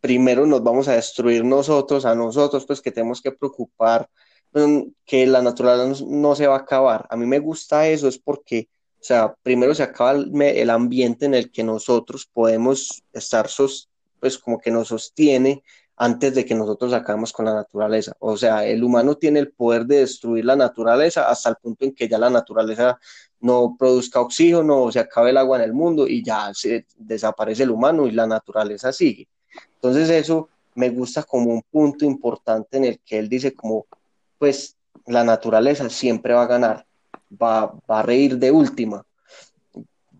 [0.00, 4.08] primero nos vamos a destruir nosotros, a nosotros, pues que tenemos que preocupar
[4.52, 7.06] mm, que la naturaleza no, se va a acabar.
[7.10, 11.34] A mí me gusta eso, es porque, o sea, primero se acaba el, ambiente en
[11.34, 13.48] el que nosotros podemos estar,
[14.20, 15.62] pues como que nos sostiene
[15.96, 18.14] antes de que nosotros acabemos con la naturaleza.
[18.20, 21.94] O sea, el humano tiene el poder de destruir la naturaleza hasta el punto en
[21.94, 22.98] que ya la naturaleza
[23.40, 27.64] no produzca oxígeno o se acabe el agua en el mundo y ya se desaparece
[27.64, 29.28] el humano y la naturaleza sigue.
[29.74, 33.86] Entonces eso me gusta como un punto importante en el que él dice como,
[34.38, 36.86] pues la naturaleza siempre va a ganar,
[37.30, 39.04] va, a reír de última,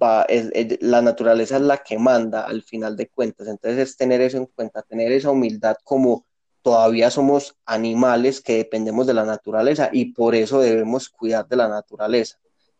[0.00, 4.46] la naturaleza es la que manda al final de cuentas, entonces es tener eso en
[4.46, 6.24] cuenta, tener esa humildad como
[6.62, 11.68] todavía somos animales que dependemos de la naturaleza y por eso debemos cuidar de la
[11.68, 12.38] naturaleza.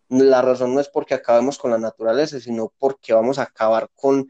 [0.08, 4.28] La razón no es porque acabemos con la naturaleza, sino porque vamos a acabar con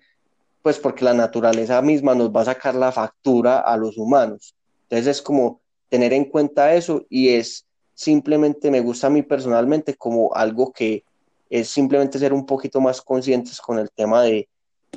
[0.63, 4.55] pues porque la naturaleza misma nos va a sacar la factura a los humanos.
[4.83, 9.95] Entonces es como tener en cuenta eso y es simplemente, me gusta a mí personalmente
[9.95, 11.05] como algo que
[11.51, 14.49] es simplemente ser un poquito más conscientes con el tema de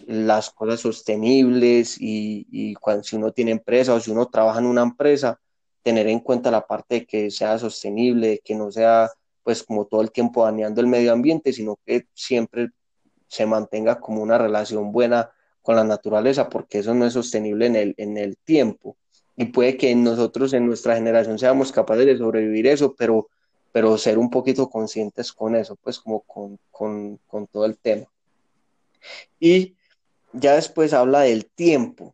[0.06, 4.84] las cosas sostenibles y, cuando, si uno tiene empresa o si uno trabaja en una
[4.84, 5.39] empresa,
[5.82, 9.10] tener en cuenta la parte de que sea sostenible, que no sea
[9.44, 12.70] pues como todo el tiempo dañando el medio ambiente, sino que siempre
[13.28, 17.76] se mantenga como una relación buena con la naturaleza, porque eso no es sostenible en
[17.76, 18.96] el, en el tiempo.
[19.36, 23.30] Y puede que nosotros en nuestra generación seamos capaces de sobrevivir eso, pero,
[23.74, 28.06] pero ser un poquito conscientes con eso, pues como con, con, con todo el tema.
[29.40, 29.76] Y
[30.32, 32.14] ya después habla del tiempo,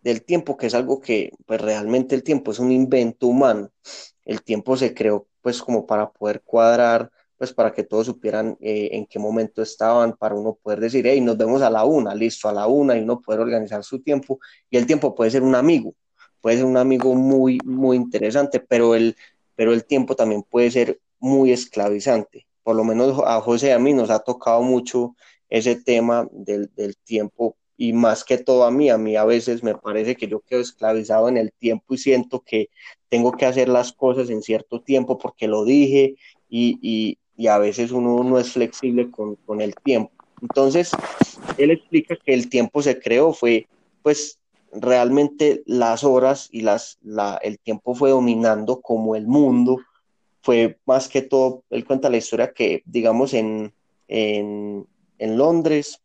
[0.00, 3.70] del tiempo que es algo que pues realmente el tiempo es un invento humano.
[4.24, 8.90] El tiempo se creó pues como para poder cuadrar, pues para que todos supieran eh,
[8.92, 12.48] en qué momento estaban, para uno poder decir, hey, nos vemos a la una, listo,
[12.48, 14.38] a la una, y uno poder organizar su tiempo.
[14.70, 15.96] Y el tiempo puede ser un amigo,
[16.40, 19.16] puede ser un amigo muy, muy interesante, pero el,
[19.62, 22.48] pero el tiempo también puede ser muy esclavizante.
[22.64, 25.14] Por lo menos a José y a mí nos ha tocado mucho
[25.48, 26.68] ese tema del,
[27.04, 30.40] tiempo y más que todo a mí, a mí a veces me parece que yo
[30.40, 32.70] quedo esclavizado en el tiempo y siento que
[33.08, 36.16] tengo que hacer las cosas en cierto tiempo porque lo dije
[36.48, 40.10] y, y, y a veces uno no es flexible con, con, el tiempo.
[40.40, 40.90] Entonces,
[41.56, 43.68] él explica que el tiempo se creó, fue
[44.02, 44.40] pues
[44.72, 49.78] realmente las horas y las, la, el tiempo fue dominando como el mundo,
[50.40, 53.72] fue más que todo, él cuenta la historia que digamos en,
[54.08, 54.86] en,
[55.18, 56.00] en Londres,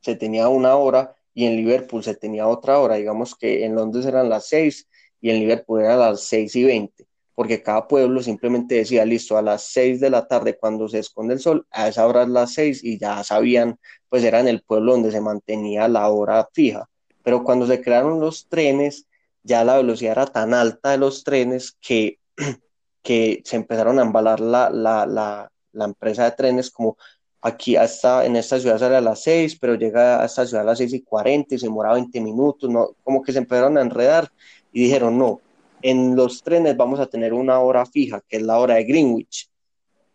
[0.00, 2.96] se tenía una hora y en Liverpool se tenía otra hora.
[2.96, 4.88] Digamos que en Londres eran las seis
[5.20, 9.42] y en Liverpool eran las seis y veinte, porque cada pueblo simplemente decía, listo, a
[9.42, 12.54] las seis de la tarde cuando se esconde el sol, a esa hora es las
[12.54, 16.88] seis y ya sabían, pues era en el pueblo donde se mantenía la hora fija.
[17.28, 19.06] Pero cuando se crearon los trenes,
[19.42, 22.20] ya la velocidad era tan alta de los trenes que,
[23.02, 26.96] que se empezaron a embalar la, la, la, la empresa de trenes como
[27.42, 30.68] aquí hasta en esta ciudad sale a las 6, pero llega a esta ciudad a
[30.68, 32.92] las 6 y 40 y se demora 20 minutos, ¿no?
[33.04, 34.32] como que se empezaron a enredar
[34.72, 35.42] y dijeron, no,
[35.82, 39.50] en los trenes vamos a tener una hora fija, que es la hora de Greenwich.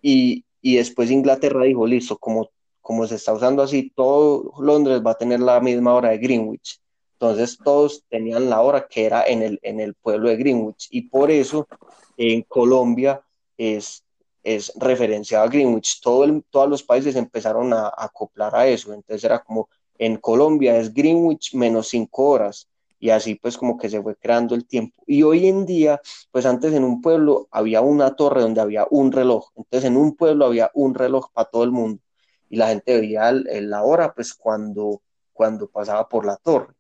[0.02, 2.49] Y, y después Inglaterra dijo, listo, como,
[2.82, 6.80] como se está usando así, todo Londres va a tener la misma hora de Greenwich.
[7.24, 10.88] Entonces todos tenían la hora que era en el, en el pueblo de Greenwich.
[10.92, 11.68] Y por eso
[12.18, 13.22] en Colombia
[13.58, 14.04] es
[14.44, 16.02] es referenciado a Greenwich.
[16.02, 18.94] Todo el, todos los países empezaron a, acoplar a eso.
[18.94, 22.68] Entonces era como en Colombia es Greenwich menos cinco horas.
[23.00, 25.02] Y así pues como que se fue creando el tiempo.
[25.08, 29.12] Y hoy en día, pues antes en un pueblo había una torre donde había un
[29.12, 29.50] reloj.
[29.56, 32.02] Entonces en un pueblo había un reloj para todo el mundo.
[32.50, 35.02] Y la gente veía la hora pues cuando,
[35.34, 36.74] cuando pasaba por la torre.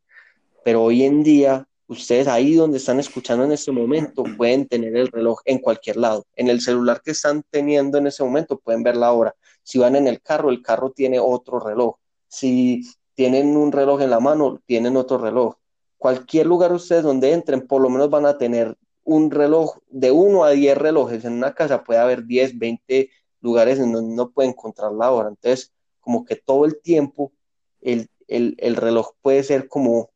[0.63, 5.07] Pero hoy en día ustedes ahí donde están escuchando en este momento pueden tener el
[5.07, 6.25] reloj en cualquier lado.
[6.35, 9.35] En el celular que están teniendo en ese momento pueden ver la hora.
[9.63, 11.95] Si van en el carro, el carro tiene otro reloj.
[12.27, 15.55] Si tienen un reloj en la mano, tienen otro reloj.
[15.97, 20.43] Cualquier lugar ustedes donde entren, por lo menos van a tener un reloj de uno
[20.43, 21.23] a diez relojes.
[21.25, 23.09] En una casa puede haber 10, 20
[23.41, 25.29] lugares en donde no puede encontrar la hora.
[25.29, 27.31] Entonces, como que todo el tiempo
[27.81, 30.09] el, el, el reloj puede ser como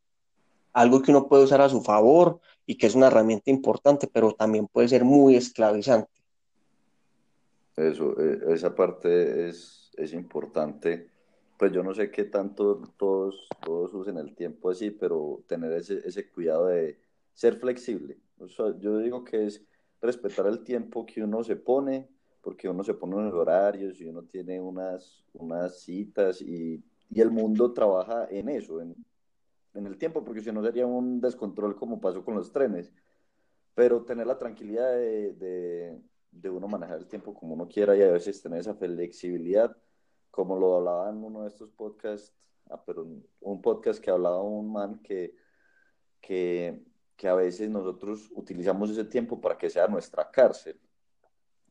[0.78, 4.34] algo que uno puede usar a su favor y que es una herramienta importante, pero
[4.34, 6.12] también puede ser muy esclavizante.
[7.76, 11.10] Eso, e, esa parte es, es importante.
[11.58, 16.00] Pues yo no sé qué tanto todos, todos usen el tiempo así, pero tener ese,
[16.06, 17.00] ese cuidado de
[17.34, 18.20] ser flexible.
[18.38, 19.66] O sea, yo digo que es
[20.00, 22.08] respetar el tiempo que uno se pone,
[22.42, 27.32] porque uno se pone unos horarios y uno tiene unas, unas citas y, y el
[27.32, 28.96] mundo trabaja en eso, en
[29.78, 32.92] en el tiempo, porque si no sería un descontrol como pasó con los trenes.
[33.76, 38.02] Pero tener la tranquilidad de, de, de uno manejar el tiempo como uno quiera y
[38.02, 39.78] a veces tener esa flexibilidad,
[40.32, 42.34] como lo hablaba en uno de estos podcasts,
[42.70, 43.08] ah, pero
[43.42, 45.36] un podcast que hablaba un man que,
[46.20, 46.84] que,
[47.16, 50.80] que a veces nosotros utilizamos ese tiempo para que sea nuestra cárcel.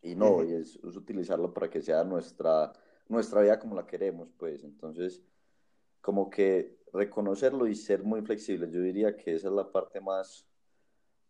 [0.01, 2.73] Y no, y es, es, utilizarlo para que sea nuestra,
[3.09, 4.63] nuestra vida como la queremos, pues.
[4.63, 5.21] Entonces,
[6.01, 8.71] como que reconocerlo y ser muy flexible.
[8.71, 10.47] Yo diría que esa es la parte más,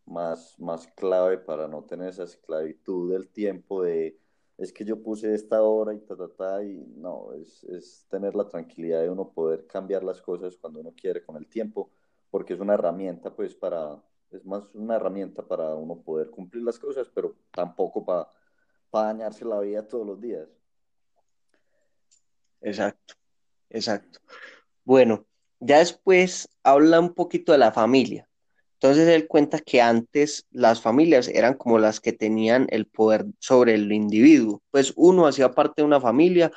[0.07, 4.19] más, más clave para no tener esa esclavitud del tiempo de
[4.59, 8.35] es que yo puse esta hora y ta, ta, ta, y no, es, es tener
[8.35, 11.91] la tranquilidad de uno poder cambiar las cosas cuando uno quiere con el tiempo,
[12.31, 16.79] porque es una herramienta, pues, para, es más una herramienta para uno poder cumplir las
[16.79, 18.31] cosas, pero tampoco para,
[18.91, 20.49] para dañarse la vida todos los días.
[22.63, 23.15] Exacto,
[23.69, 24.21] exacto.
[24.85, 25.27] Bueno,
[25.61, 28.29] ya después habla un poquito de la familia.
[28.75, 33.75] Entonces él cuenta que antes las familias eran como las que tenían el poder sobre
[33.75, 34.63] el individuo.
[34.71, 36.53] Pues uno hacía parte de una familia,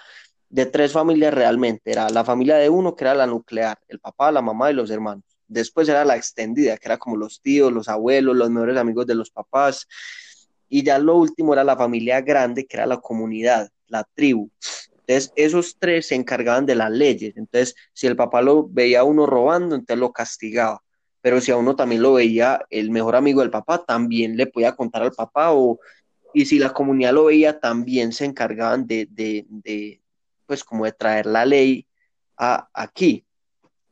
[0.49, 1.91] de tres familias realmente.
[1.91, 4.89] Era la familia de uno, que era la nuclear, el papá, la mamá y los
[4.91, 5.23] hermanos.
[5.47, 9.15] Después era la extendida, que era como los tíos, los abuelos, los mejores amigos de
[9.15, 9.87] los papás.
[10.71, 14.51] y ya lo último era la familia grande, que era la comunidad, la tribu.
[15.09, 17.35] Entonces, esos tres se encargaban de las leyes.
[17.35, 20.83] Entonces, si el papá lo veía a uno robando, entonces lo castigaba.
[21.19, 24.75] Pero si a uno también lo veía el mejor amigo del papá, también le podía
[24.75, 25.51] contar al papá.
[25.51, 25.79] O,
[26.31, 29.99] y si la comunidad lo veía, también se encargaban de, de, de
[30.45, 31.87] pues, como de traer la ley
[32.37, 33.25] a, aquí.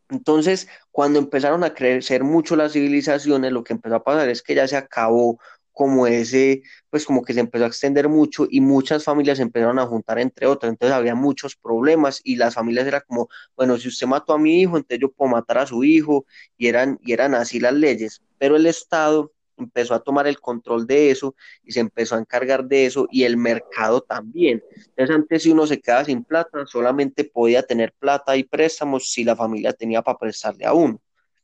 [0.09, 4.53] Entonces, cuando empezaron a crecer mucho las civilizaciones, lo que empezó a pasar es que
[4.53, 5.39] ya se acabó
[5.77, 9.77] como ese, pues como que se empezó a extender mucho y muchas familias se empezaron
[9.77, 13.87] a juntar entre otras, entonces había muchos problemas y las familias era como, bueno, si
[13.87, 16.25] usted mató a mi hijo, entonces yo puedo matar a su hijo
[16.57, 20.87] y eran, y eran así las leyes, pero el Estado empezó a tomar el control
[20.87, 24.63] de eso y se empezó a encargar de eso y el mercado también.
[24.75, 29.23] Entonces antes si uno se quedaba sin plata, solamente podía tener plata y préstamos si
[29.23, 30.99] la familia tenía para prestarle a uno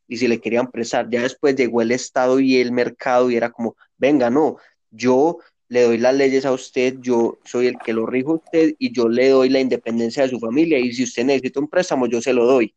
[0.08, 1.10] y si le querían prestar.
[1.10, 4.58] Ya después llegó el Estado y el mercado y era como, venga, no,
[4.92, 5.38] yo
[5.70, 8.92] le doy las leyes a usted, yo soy el que lo rijo a usted y
[8.92, 12.22] yo le doy la independencia de su familia y si usted necesita un préstamo, yo
[12.22, 12.76] se lo doy.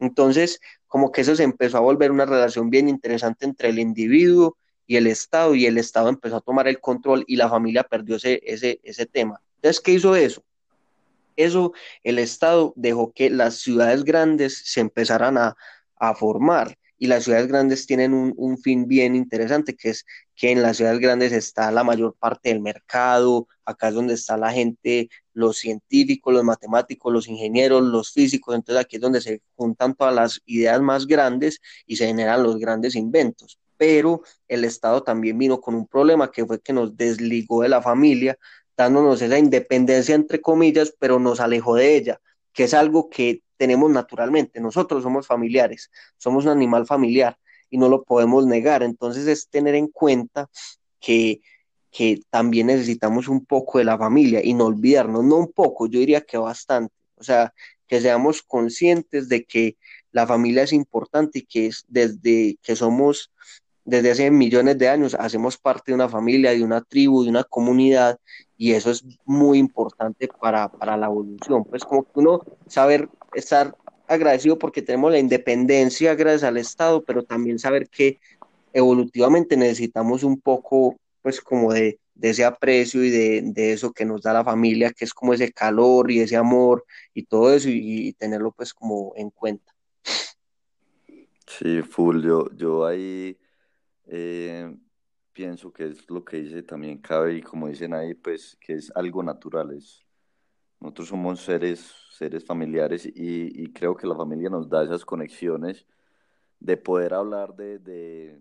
[0.00, 4.58] Entonces, como que eso se empezó a volver una relación bien interesante entre el individuo
[4.86, 8.16] y el Estado y el Estado empezó a tomar el control y la familia perdió
[8.16, 9.40] ese, ese, ese tema.
[9.56, 10.44] Entonces, ¿qué hizo eso?
[11.36, 11.72] Eso,
[12.04, 15.56] el Estado dejó que las ciudades grandes se empezaran a,
[15.96, 16.76] a formar.
[16.98, 20.04] Y las ciudades grandes tienen un, fin bien interesante, que es
[20.34, 24.36] que en las ciudades grandes está la mayor parte del mercado, acá es donde está
[24.36, 29.42] la gente, los científicos, los matemáticos, los ingenieros, los físicos, entonces aquí es donde se
[29.54, 33.58] juntan todas las ideas más grandes y se generan los grandes inventos.
[33.76, 37.82] Pero el Estado también vino con un problema que fue que nos desligó de la
[37.82, 38.38] familia,
[38.76, 42.20] dándonos esa independencia entre comillas, pero nos alejó de ella,
[42.52, 44.60] que es algo que tenemos naturalmente.
[44.60, 47.38] Nosotros somos familiares, somos un animal familiar
[47.70, 48.82] y no lo podemos negar.
[48.82, 50.48] Entonces es tener en cuenta
[51.00, 51.40] que,
[51.90, 55.98] que también necesitamos un poco de la familia y no olvidarnos, no un poco, yo
[55.98, 56.94] diría que bastante.
[57.16, 57.54] O sea,
[57.86, 59.76] que seamos conscientes de que
[60.12, 63.30] la familia es importante y que es desde que somos
[63.86, 67.44] desde hace millones de años hacemos parte de una familia, de una tribu, de una
[67.44, 68.18] comunidad,
[68.58, 71.64] y eso es muy importante para, para la evolución.
[71.64, 73.76] Pues como que uno saber estar
[74.08, 78.18] agradecido porque tenemos la independencia gracias al Estado, pero también saber que
[78.72, 84.22] evolutivamente necesitamos un poco, pues como de, ese aprecio y de, de, eso que nos
[84.22, 88.12] da la familia, que es como ese calor y ese amor y todo eso, y,
[88.14, 89.72] tenerlo pues como en cuenta.
[91.46, 93.38] Sí, full, yo, yo ahí
[94.06, 94.74] eh,
[95.32, 98.90] pienso que es lo que dice también cabe y como dicen ahí, pues que es
[98.94, 100.04] algo natural, es,
[100.80, 105.86] nosotros somos seres, seres familiares y, creo que la familia nos da esas conexiones
[106.60, 108.40] de poder hablar de, de,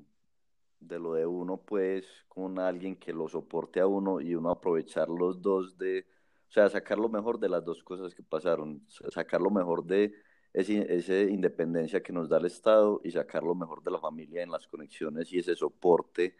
[0.80, 5.10] de, lo de uno, pues, con alguien que lo soporte a uno y uno aprovechar
[5.10, 6.08] los dos de,
[6.50, 10.14] o sea, sacar lo mejor de las dos cosas que pasaron, sacar lo mejor de
[10.54, 14.52] esa independencia que nos da el Estado y sacar lo mejor de la familia en
[14.52, 16.38] las conexiones y ese soporte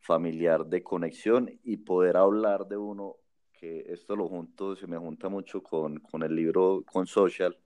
[0.00, 3.16] familiar de conexión y poder hablar de uno
[3.58, 7.58] que esto lo junto, se me junta mucho con, con el libro, con Social,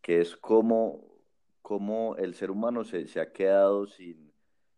[0.00, 1.04] que es como,
[1.62, 4.32] como el ser humano se, se, ha quedado sin,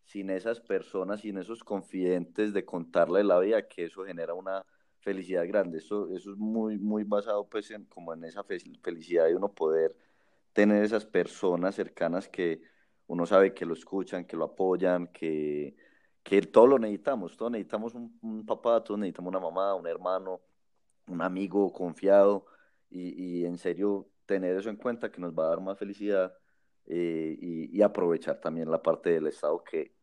[0.05, 4.65] sin esas personas, sin esos confidentes de contarle la vida, que eso genera una
[5.01, 5.79] felicidad grande.
[5.79, 9.95] Eso, eso es muy, muy basado pues en, como en esa felicidad de uno poder
[10.53, 12.63] tener esas personas cercanas que
[13.07, 15.77] uno sabe que lo escuchan, que lo apoyan, que
[16.23, 20.41] que todo lo necesitamos, todos necesitamos un, papá, todos necesitamos una mamá, un hermano,
[21.09, 22.47] un amigo confiado
[22.91, 26.33] y, en serio tener eso en cuenta que nos va a dar más felicidad
[26.87, 29.95] eh, y, aprovechar también la parte del Estado que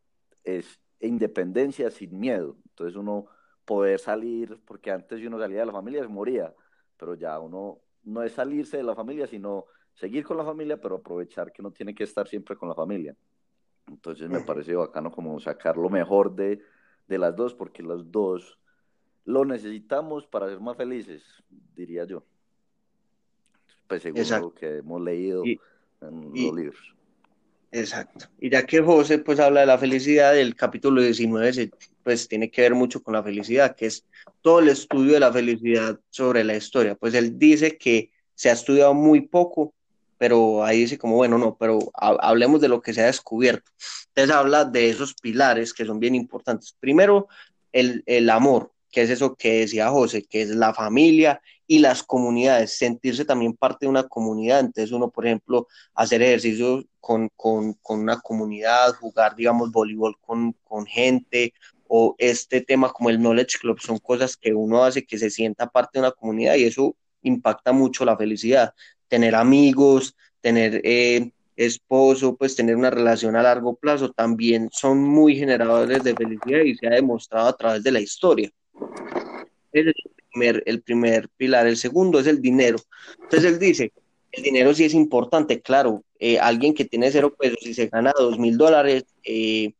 [0.44, 2.56] es independencia sin miedo.
[2.68, 3.26] Entonces uno
[3.64, 6.54] poder salir, porque antes uno salía de la familia se moría,
[6.96, 10.96] pero ya uno no es salirse de la familia, sino seguir con la familia, pero
[10.96, 13.16] aprovechar que no tiene que estar siempre con la familia.
[13.90, 16.62] Entonces me parece bacano como sacar lo mejor de,
[17.08, 18.58] de las dos, porque las dos
[19.24, 21.22] lo necesitamos para ser más felices,
[21.74, 22.24] diría yo.
[23.88, 25.60] Pues según lo que hemos leído en
[26.00, 26.94] los libros.
[27.72, 28.26] Exacto.
[28.40, 31.70] Y ya que José pues habla de la felicidad, el capítulo 19
[32.02, 34.06] pues tiene que ver mucho con la felicidad, que es
[34.40, 36.94] todo el estudio de la felicidad sobre la historia.
[36.94, 39.74] Pues él dice que se ha estudiado muy poco
[40.20, 43.70] pero ahí dice como, bueno, no, pero hablemos de lo que se ha descubierto.
[44.08, 46.76] Entonces habla de esos pilares que son bien importantes.
[46.78, 47.28] Primero,
[47.72, 52.02] el, el amor, que es eso que decía José, que es la familia y las
[52.02, 54.60] comunidades, sentirse también parte de una comunidad.
[54.60, 60.54] Entonces uno, por ejemplo, hacer ejercicio con, con, con una comunidad, jugar, digamos, voleibol con,
[60.64, 61.54] con gente,
[61.88, 65.70] o este tema como el Knowledge Club son cosas que uno hace que se sienta
[65.70, 68.74] parte de una comunidad y eso impacta mucho la felicidad.
[69.10, 75.36] Tener amigos, tener eh, esposo, pues tener una relación a largo plazo también son muy
[75.36, 78.50] generadores de felicidad y se ha demostrado a través de la historia.
[79.72, 79.94] Es el
[80.30, 81.66] primer, el primer pilar.
[81.66, 82.78] El segundo es el dinero.
[83.20, 83.92] Entonces él dice,
[84.32, 86.02] el dinero sí es importante, claro.
[86.18, 89.72] Eh, alguien que tiene cero pesos y se gana dos mil dólares, eh,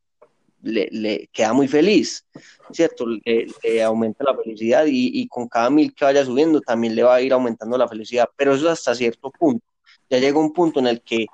[0.62, 2.26] le, queda muy feliz,
[2.72, 3.06] ¿cierto?
[3.06, 7.16] Le, aumenta la felicidad y, y, con cada mil que vaya subiendo también le va
[7.16, 9.64] a ir aumentando la felicidad, pero eso hasta cierto punto.
[10.08, 11.26] Ya llega un punto en el que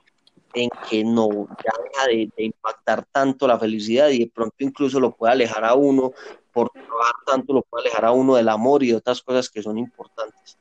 [0.54, 4.98] en que no ya deja de, de, impactar tanto la felicidad y de pronto incluso
[4.98, 6.12] lo puede alejar a uno,
[6.50, 9.62] por trabajar tanto lo puede alejar a uno del amor y de otras cosas que
[9.62, 10.56] son importantes.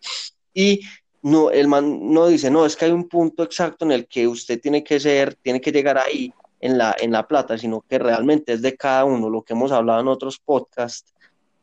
[0.53, 0.81] Y
[1.21, 4.27] no, el man no dice, no, es que hay un punto exacto en el que
[4.27, 7.99] usted tiene que ser, tiene que llegar ahí en la, en la plata, sino que
[7.99, 11.13] realmente es de cada uno, lo que hemos hablado en otros podcasts,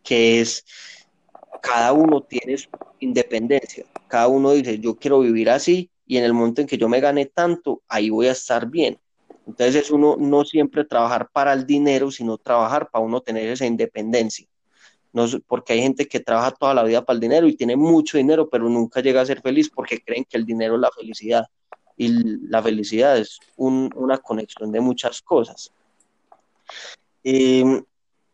[0.03, 0.65] que es
[1.61, 2.69] cada uno tiene su
[3.01, 6.89] independencia, cada uno dice, yo quiero vivir así y en el momento en que yo
[6.89, 8.99] me gane tanto, ahí voy a estar bien.
[9.47, 13.67] Entonces es uno no siempre trabajar para el dinero, sino trabajar para uno tener esa
[13.67, 14.47] independencia.
[15.13, 18.17] No, porque hay gente que trabaja toda la vida para el dinero y tiene mucho
[18.17, 21.47] dinero, pero nunca llega a ser feliz porque creen que el dinero es la felicidad
[21.97, 22.09] y
[22.49, 25.73] la felicidad es una conexión de muchas cosas.
[27.25, 27.85] Em,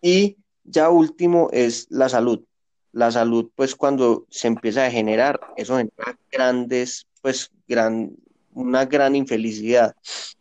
[0.00, 2.40] y ya último es la salud.
[2.92, 8.16] La salud, pues cuando se empieza a generar, eso genera grandes, pues gran,
[8.54, 9.94] una gran infelicidad.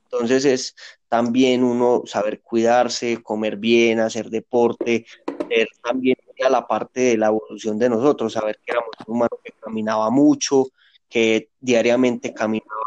[0.05, 0.75] Entonces es
[1.09, 5.05] también uno saber cuidarse, comer bien, hacer deporte,
[5.49, 9.37] ver también a la parte de la evolución de nosotros, saber que éramos un humano
[9.43, 10.67] que caminaba mucho,
[11.09, 12.83] que diariamente caminaba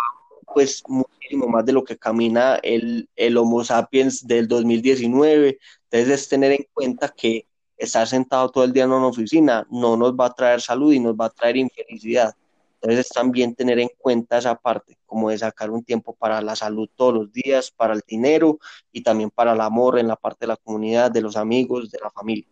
[0.54, 5.58] pues muchísimo más de lo que camina el, el Homo sapiens del 2019.
[5.84, 7.46] Entonces es tener en cuenta que
[7.76, 11.00] estar sentado todo el día en una oficina no nos va a traer salud y
[11.00, 12.34] nos va a traer infelicidad.
[12.74, 16.56] Entonces es también tener en cuenta esa parte, como de sacar un tiempo para la
[16.56, 18.58] salud todos los días, para el dinero
[18.90, 21.98] y también para el amor en la parte de la comunidad, de los amigos, de
[22.02, 22.46] la familia.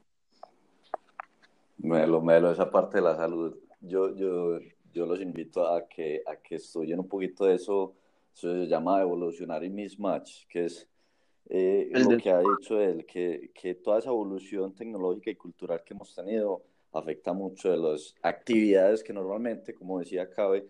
[1.78, 3.56] Melo, melo, esa parte de la salud.
[3.80, 4.58] Yo, yo,
[4.92, 7.94] yo los invito a que, a que estudien un poquito de eso,
[8.32, 10.88] se llama Evolutionary Mismatch, que es
[11.48, 15.94] eh, lo que ha dicho él, que, que toda esa evolución tecnológica y cultural que
[15.94, 16.62] hemos tenido
[16.92, 20.68] afecta mucho de las actividades que normalmente, como decía Cabe,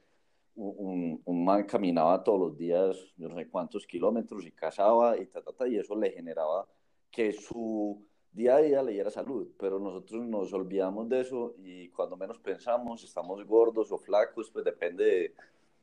[0.54, 5.40] un, un, man caminaba todos los días, no sé cuántos kilómetros y cazaba y, ta,
[5.40, 6.66] ta, y eso le generaba
[7.10, 11.88] que su día a día le diera salud, pero nosotros nos olvidamos de eso y
[11.88, 15.34] cuando menos pensamos estamos gordos o flacos, pues depende de,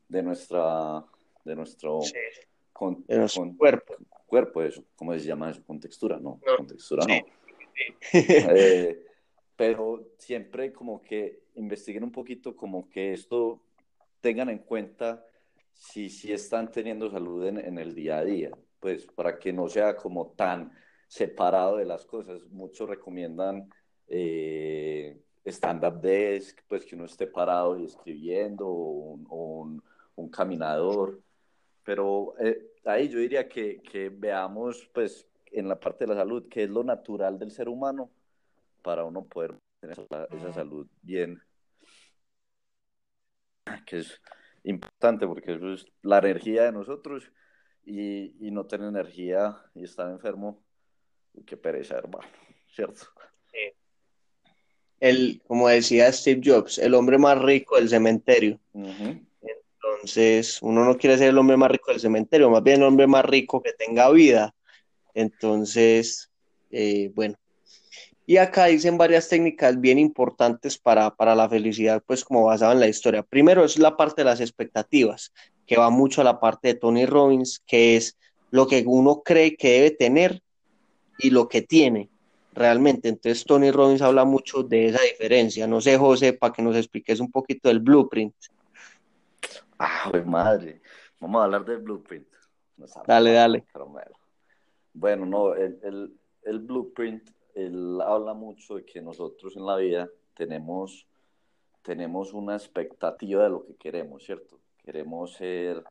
[0.07, 1.03] de nuestra,
[1.43, 1.99] de nuestro,
[2.71, 3.03] con,
[3.57, 3.95] cuerpo.
[4.25, 5.63] Cuerpo, eso, ¿cómo se llama eso?
[5.65, 7.15] Con textura, no, con textura no.
[8.13, 9.05] Eh,
[9.57, 13.61] pero siempre como que investiguen un poquito como que esto
[14.21, 15.25] tengan en cuenta
[15.73, 19.67] si, si están teniendo salud en, en el día a día, pues para que no
[19.67, 20.71] sea como tan
[21.07, 22.41] separado de las cosas.
[22.49, 23.69] Muchos recomiendan
[24.07, 29.83] eh, stand-up desk, pues que uno esté parado y escribiendo, o un,
[30.15, 31.21] un, caminador.
[31.83, 36.47] Pero eh, ahí yo diría que, que, veamos, pues, en la parte de la salud,
[36.49, 38.11] qué es lo natural del ser humano
[38.81, 41.41] para uno poder tener esa, esa salud bien,
[43.85, 44.21] que es
[44.63, 47.31] importante porque eso es la energía de nosotros
[47.83, 50.64] y, y no tener energía y estar enfermo
[51.43, 52.27] qué pereza, hermano,
[52.73, 53.07] ¿cierto?
[54.99, 58.59] El, como decía Steve Jobs, el hombre más rico del cementerio.
[58.73, 63.05] Entonces, uno no quiere ser el hombre más rico del cementerio, más bien el hombre
[63.05, 64.55] más rico que tenga vida.
[65.13, 66.31] Entonces,
[66.71, 67.35] eh, bueno.
[68.25, 72.79] Y acá dicen varias técnicas bien importantes para, para la felicidad, pues como basado en
[72.79, 73.21] la historia.
[73.21, 75.31] Primero es la parte de las expectativas,
[75.67, 78.17] que va mucho a la parte de Tony Robbins, que es
[78.49, 80.41] lo que uno cree que debe tener
[81.17, 82.09] y lo que tiene
[82.53, 83.09] realmente.
[83.09, 85.67] Entonces Tony Robbins habla mucho de esa diferencia.
[85.67, 88.35] No sé, José, para que nos expliques un poquito del blueprint.
[89.77, 90.81] Ah, madre.
[91.19, 92.27] Vamos a hablar del blueprint.
[93.07, 93.65] Dale, dale.
[94.93, 100.09] Bueno, no, el, el, el, blueprint, él habla mucho de que nosotros en la vida
[100.33, 101.07] tenemos,
[101.81, 104.59] tenemos una expectativa de lo que queremos, ¿cierto?
[104.83, 105.83] Queremos ser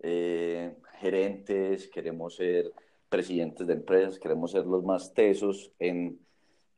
[0.00, 2.72] eh, gerentes, queremos ser
[3.12, 6.18] presidentes de empresas, queremos ser los más tesos en,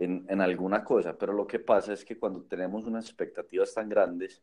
[0.00, 3.88] en, en, alguna cosa, pero lo que pasa es que cuando tenemos unas expectativas tan
[3.88, 4.42] grandes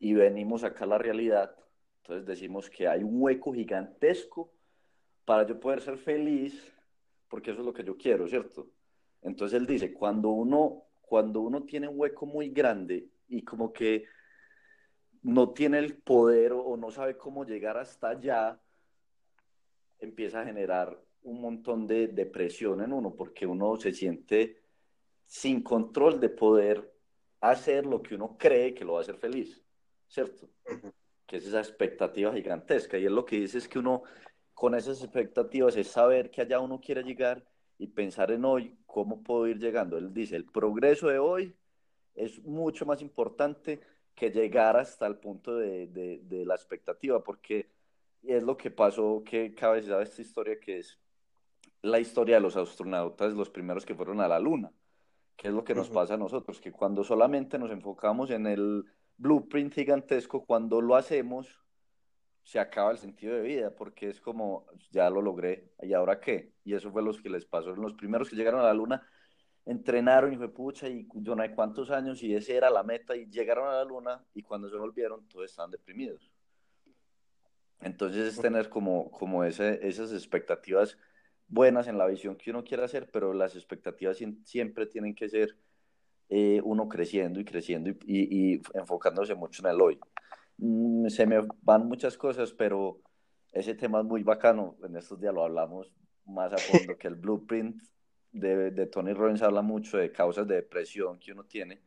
[0.00, 1.54] y venimos acá a la realidad,
[1.98, 4.50] entonces decimos que hay un hueco gigantesco
[5.24, 6.72] para yo poder ser feliz,
[7.28, 8.68] porque eso es lo que yo quiero, ¿cierto?
[9.22, 14.06] Entonces él dice, cuando uno, cuando uno tiene un hueco muy grande y como que
[15.22, 18.60] no tiene el poder o, no sabe cómo llegar hasta allá,
[20.00, 24.62] empieza a generar un montón de depresión en uno, porque uno se siente
[25.26, 26.92] sin control de poder
[27.40, 29.62] hacer lo que uno cree que lo va a hacer feliz,
[30.08, 30.48] ¿cierto?
[31.26, 32.98] Que es esa expectativa gigantesca.
[32.98, 34.02] Y él lo que dice es que uno,
[34.54, 37.44] con esas expectativas, es saber que allá uno quiere llegar
[37.78, 39.98] y pensar en hoy cómo puedo ir llegando.
[39.98, 41.56] Él dice, el progreso de hoy
[42.14, 43.80] es mucho más importante
[44.14, 47.70] que llegar hasta el punto de, de, la expectativa, porque
[48.22, 50.98] es lo que pasó, que cada vez sabe esta historia, que es
[51.82, 54.72] la historia de los astronautas, los primeros que fueron a la Luna,
[55.36, 58.84] que es lo que nos pasa a nosotros, que cuando solamente nos enfocamos en el
[59.16, 61.60] blueprint gigantesco, cuando lo hacemos,
[62.44, 66.52] se acaba el sentido de vida, porque es como, ya lo logré, ¿y ahora qué?
[66.64, 67.74] Y eso fue lo que les pasó.
[67.74, 69.06] Los primeros que llegaron a la luna
[69.64, 73.16] entrenaron y fue pucha, y yo no hay cuántos años, y esa era la meta,
[73.16, 76.30] y llegaron a la luna, y cuando se volvieron, todos estaban deprimidos.
[77.80, 80.96] Entonces es tener como, como ese, esas expectativas
[81.52, 85.54] buenas en la visión que uno quiere hacer, pero las expectativas siempre tienen que ser
[86.30, 90.00] eh, uno creciendo y creciendo y, y enfocándose mucho en el hoy.
[90.56, 93.02] Mm, se me van muchas cosas, pero
[93.52, 94.76] ese tema es muy bacano.
[94.82, 95.92] En estos días lo hablamos
[96.24, 97.82] más a fondo, que el blueprint
[98.32, 101.82] de, de Tony Robbins habla mucho de causas de depresión que uno tiene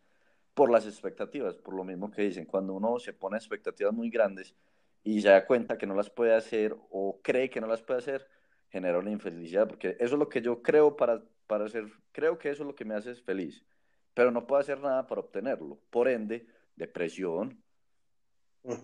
[0.53, 4.55] por las expectativas, por lo mismo que dicen, cuando uno se pone expectativas muy grandes
[5.03, 7.99] y se da cuenta que no las puede hacer o cree que no las puede
[7.99, 8.27] hacer,
[8.69, 12.49] genera una infelicidad, porque eso es lo que yo creo para, para hacer, creo que
[12.49, 13.65] eso es lo que me hace feliz,
[14.13, 15.79] pero no puedo hacer nada para obtenerlo.
[15.89, 16.45] Por ende,
[16.75, 17.63] depresión,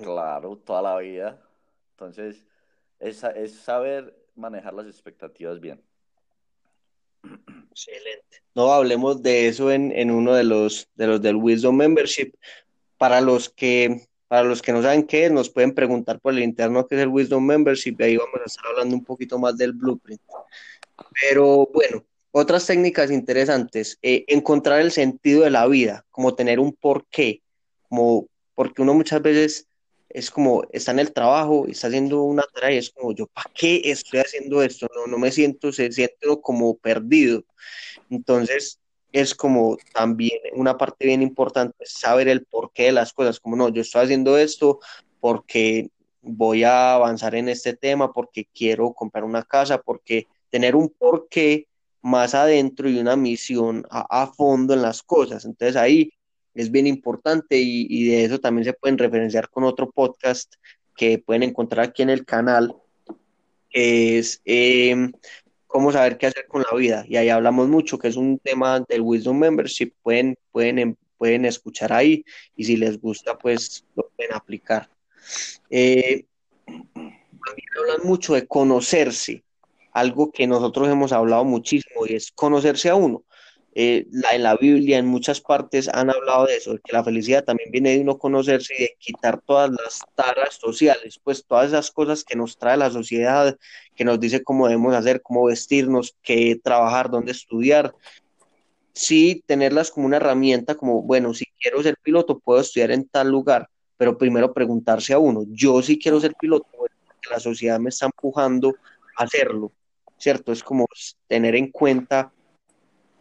[0.03, 1.41] Claro, toda la vida.
[1.91, 2.45] Entonces,
[2.99, 5.81] es, es saber manejar las expectativas bien.
[7.71, 8.43] Excelente.
[8.53, 12.33] No hablemos de eso en, en, uno de los, de los del Wisdom Membership.
[12.97, 16.41] Para los que para los que no saben qué es, nos pueden preguntar por el
[16.41, 19.57] interno qué es el Wisdom Membership y ahí vamos a estar hablando un poquito más
[19.57, 20.21] del blueprint.
[21.19, 26.71] Pero bueno, otras técnicas interesantes, eh, encontrar el sentido de la vida, como tener un
[26.71, 27.41] porqué,
[27.89, 29.67] como porque uno muchas veces
[30.07, 33.51] es como, está en el trabajo, está haciendo una tarea y es como, yo, ¿para
[33.53, 34.87] qué estoy haciendo esto?
[34.95, 37.43] No, no me siento, se siento como perdido.
[38.09, 38.79] Entonces,
[39.11, 43.69] es como también una parte bien importante, saber el porqué de las cosas, como no,
[43.69, 44.79] yo estoy haciendo esto
[45.19, 45.89] porque
[46.21, 51.67] voy a avanzar en este tema, porque quiero comprar una casa, porque tener un porqué
[52.01, 55.45] más adentro y una misión a, fondo en las cosas.
[55.45, 56.13] Entonces ahí
[56.53, 60.55] es bien importante y, de eso también se pueden referenciar con otro podcast
[60.95, 62.75] que pueden encontrar aquí en el canal,
[63.71, 65.11] es em,
[65.71, 67.05] cómo saber qué hacer con la vida.
[67.07, 71.45] Y ahí hablamos mucho, que es un tema del Wisdom Membership, pueden, pueden, em, pueden
[71.45, 74.89] escuchar ahí y si les gusta, pues lo pueden aplicar.
[75.69, 76.25] Eh,
[76.65, 79.43] también hablan mucho de conocerse,
[79.93, 83.23] algo que nosotros hemos hablado muchísimo y es conocerse a uno.
[83.73, 87.45] Eh, la, en la Biblia, en muchas partes han hablado de eso, que la felicidad
[87.45, 91.89] también viene de uno conocerse y de quitar todas las taras sociales, pues todas esas
[91.89, 93.57] cosas que nos trae la sociedad,
[93.95, 97.93] que nos dice cómo debemos hacer, cómo vestirnos, qué trabajar, dónde estudiar.
[98.93, 103.29] Sí, tenerlas como una herramienta, como, bueno, si quiero ser piloto, puedo estudiar en tal
[103.29, 106.93] lugar, pero primero preguntarse a uno, yo sí quiero ser piloto, porque
[107.29, 108.75] la sociedad me está empujando
[109.15, 109.71] a hacerlo,
[110.17, 110.51] ¿cierto?
[110.51, 110.87] Es como
[111.29, 112.33] tener en cuenta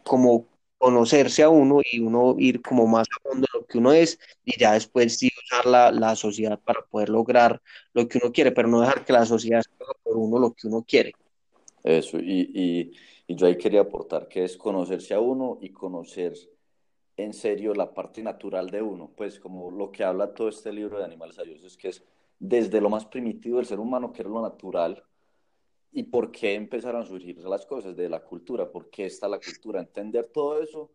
[0.03, 0.47] como
[0.77, 4.19] conocerse a uno y uno ir como más a fondo de lo que uno es
[4.43, 7.61] y ya después sí usar la, la sociedad para poder lograr
[7.93, 10.67] lo que uno quiere, pero no dejar que la sociedad haga por uno lo que
[10.67, 11.13] uno quiere.
[11.83, 12.91] Eso, y,
[13.27, 16.33] y, yo ahí quería aportar que es conocerse a uno y conocer
[17.15, 20.97] en serio la parte natural de uno, pues como lo que habla todo este libro
[20.97, 22.03] de Animales es que es
[22.39, 25.03] desde lo más primitivo del ser humano, que es lo natural,
[25.91, 29.39] y por qué empezaron a surgir las cosas de la cultura, por qué está la
[29.39, 29.81] cultura.
[29.81, 30.91] Entender todo eso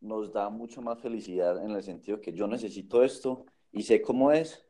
[0.00, 4.32] nos da mucho más felicidad en el sentido que yo necesito esto y sé cómo
[4.32, 4.66] es,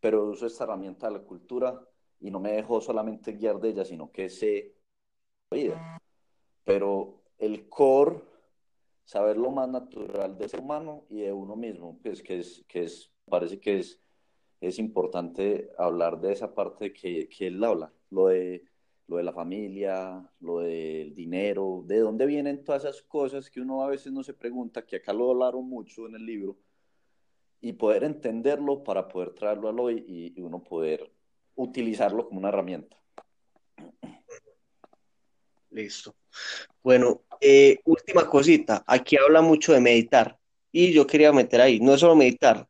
[0.00, 1.80] pero uso esta herramienta de la cultura
[2.18, 4.74] y no me dejo solamente guiar de ella, sino que sé
[5.50, 6.00] la vida.
[6.64, 8.20] Pero el core,
[9.04, 12.82] saber lo más natural del ser humano y de uno mismo, pues que es, que
[12.82, 14.00] es, parece que es,
[14.60, 18.69] es importante hablar de esa parte que, que él habla, lo de
[19.10, 23.82] lo de la familia, lo del dinero, de dónde vienen todas esas cosas que uno
[23.82, 26.56] a veces no se pregunta, que acá lo hablaron mucho en el libro,
[27.60, 30.04] y poder entenderlo para poder traerlo al hoy
[30.36, 31.12] y, uno poder
[31.56, 32.96] utilizarlo como una herramienta.
[35.70, 36.14] Listo.
[36.82, 40.38] Bueno, Eh, última cosita, aquí habla mucho de meditar
[40.70, 42.68] y yo quería meter ahí, no solo meditar,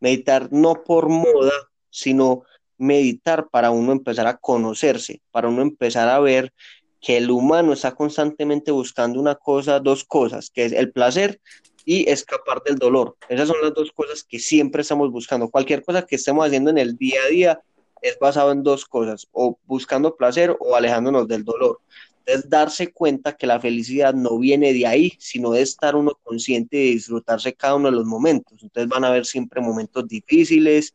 [0.00, 1.52] meditar no por moda,
[1.90, 2.42] sino
[2.80, 6.52] meditar para uno empezar a conocerse, para uno empezar a ver
[7.00, 11.40] que el humano está constantemente buscando una cosa, dos cosas, que es el placer
[11.84, 13.16] y escapar del dolor.
[13.28, 15.48] Esas son las dos cosas que siempre estamos buscando.
[15.48, 17.60] Cualquier cosa que estemos haciendo en el día a día
[18.02, 21.80] es basado en dos cosas, o buscando placer o alejándonos del dolor.
[22.26, 26.76] Es darse cuenta que la felicidad no viene de ahí, sino de estar uno consciente
[26.76, 28.62] de disfrutarse cada uno de los momentos.
[28.62, 30.94] Entonces van a haber siempre momentos difíciles,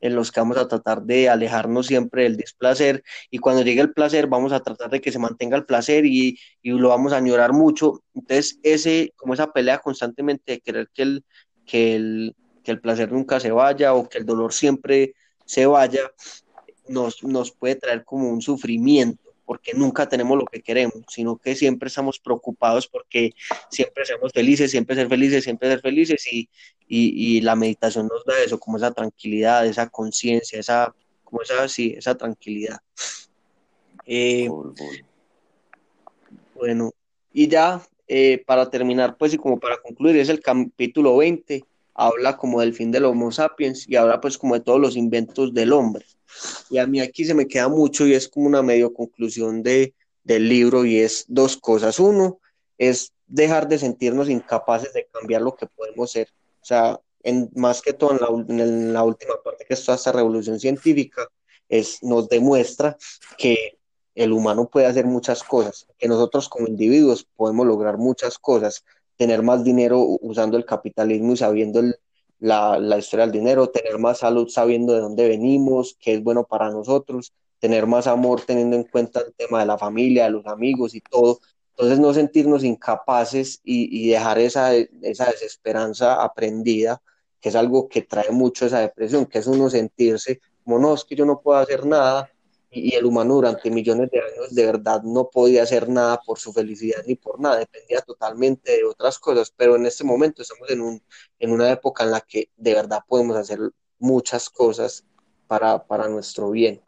[0.00, 3.92] en los que vamos a tratar de alejarnos siempre del displacer y cuando llegue el
[3.92, 7.18] placer vamos a tratar de que se mantenga el placer y, y lo vamos a
[7.18, 8.02] añorar mucho.
[8.14, 11.24] Entonces, ese, como esa pelea constantemente de querer que el,
[11.66, 16.10] que el, que el placer nunca se vaya o que el dolor siempre se vaya,
[16.88, 21.56] nos, nos puede traer como un sufrimiento porque nunca tenemos lo que queremos, sino que
[21.56, 23.32] siempre estamos preocupados porque
[23.68, 26.48] siempre seamos felices, siempre ser felices, siempre ser felices y,
[26.86, 30.94] y, la meditación nos da eso, como esa tranquilidad, esa conciencia, esa,
[31.24, 32.78] como esa, sí, esa tranquilidad.
[34.06, 34.48] Eh,
[36.54, 36.92] bueno,
[37.32, 42.36] y ya eh, para terminar, pues y como para concluir, es el capítulo 20, habla
[42.36, 45.72] como del fin del Homo sapiens y habla pues como de todos los inventos del
[45.72, 46.06] hombre.
[46.70, 49.94] Y a mí aquí se me queda mucho y es como una medio conclusión de,
[50.24, 51.98] del libro y es dos cosas.
[51.98, 52.40] Uno
[52.78, 56.28] es dejar de sentirnos incapaces de cambiar lo que podemos ser.
[56.60, 60.58] O sea, en, más que todo en la, última parte que es toda esta revolución
[60.58, 61.28] científica,
[61.68, 62.96] es, nos demuestra
[63.38, 63.78] que
[64.14, 68.84] el humano puede hacer muchas cosas, que nosotros como individuos podemos lograr muchas cosas,
[69.16, 71.96] tener más dinero usando el capitalismo y sabiendo el,
[72.40, 76.44] la, la, historia del dinero, tener más salud sabiendo de dónde venimos, qué es bueno
[76.44, 80.46] para nosotros, tener más amor teniendo en cuenta el tema de la familia, de los
[80.46, 81.40] amigos y todo.
[81.70, 87.00] Entonces no sentirnos incapaces y, y dejar esa, esa desesperanza aprendida,
[87.40, 91.04] que es algo que trae mucho esa depresión, que es uno sentirse como no, es
[91.04, 92.30] que yo no puedo hacer nada,
[92.70, 96.52] y, el humano durante millones de años de verdad no podía hacer nada por su
[96.52, 100.80] felicidad ni por nada, dependía totalmente de otras cosas, pero en este momento estamos en,
[100.80, 101.02] un,
[101.38, 103.58] en una época en la que de verdad podemos hacer
[103.98, 105.04] muchas cosas
[105.46, 106.80] para, para nuestro bien.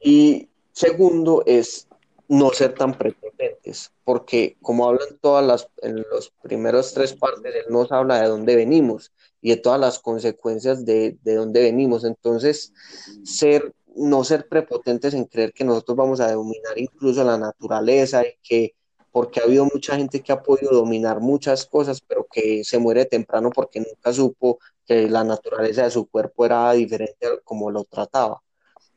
[0.00, 1.88] Y segundo es
[2.28, 7.64] no ser tan prepotentes, porque como hablan todas las, en los primeros tres partes, él
[7.70, 12.04] nos habla de dónde venimos y de todas las consecuencias de, de dónde venimos.
[12.04, 12.72] Entonces,
[13.24, 18.36] ser no ser prepotentes en creer que nosotros vamos a dominar incluso la naturaleza y
[18.42, 18.74] que
[19.14, 23.04] porque ha habido mucha gente que ha podido dominar muchas cosas, pero que se muere
[23.04, 27.84] temprano porque nunca supo que la naturaleza de su cuerpo era diferente a como lo
[27.84, 28.42] trataba.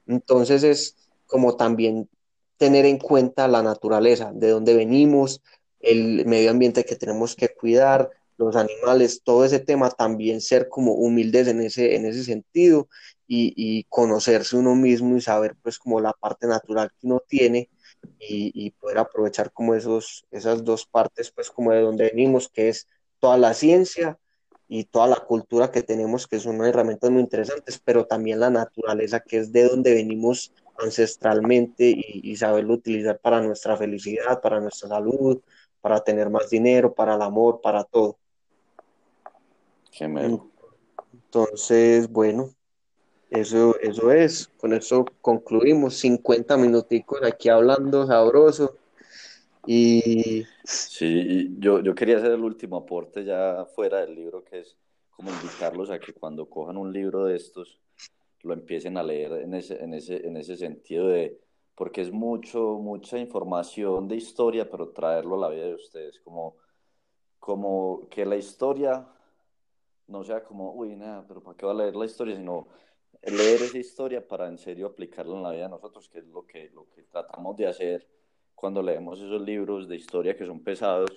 [0.08, 0.96] Entonces es
[1.28, 2.10] como también
[2.58, 5.42] tener en cuenta la naturaleza, de dónde venimos,
[5.80, 10.94] el medio ambiente que tenemos que cuidar, los animales, todo ese tema, también ser como
[10.94, 12.88] humildes en ese, en ese sentido
[13.28, 17.70] y, conocerse uno mismo y saber pues como la parte natural que uno tiene
[18.20, 22.88] y, poder aprovechar como esos, esas dos partes pues como de donde venimos, que es
[23.20, 24.18] toda la ciencia
[24.68, 29.22] y toda la cultura que tenemos, que son herramientas muy interesantes, pero también la naturaleza,
[29.22, 34.90] que es de donde venimos ancestralmente y, y saberlo utilizar para nuestra felicidad, para nuestra
[34.90, 35.42] salud,
[35.82, 38.18] para tener más dinero, para el amor, para todo.
[41.14, 42.52] Entonces, bueno,
[43.30, 44.48] eso, eso es.
[44.58, 45.96] Con eso concluimos.
[45.96, 48.78] 50 minuticos aquí hablando sabroso.
[49.66, 50.46] Y.
[50.64, 54.78] Sí, yo, yo quería hacer el último aporte ya fuera del libro, que es
[55.12, 57.80] como invitarlos a que cuando cojan un libro de estos,
[58.44, 61.40] lo empiecen a leer en ese, en ese, en ese sentido de.
[61.76, 66.56] Porque es mucho, mucha información de historia, pero traerlo a la vida de ustedes, como,
[67.40, 69.06] como que la historia
[70.08, 72.36] no sea como, uy, nada, pero ¿para qué va a leer la historia?
[72.36, 72.68] Sino
[73.24, 76.46] leer esa historia para en serio aplicarla en la vida de nosotros, que es lo
[76.46, 78.08] que, lo que tratamos de hacer
[78.56, 81.12] cuando leemos esos libros de historia que son pesados,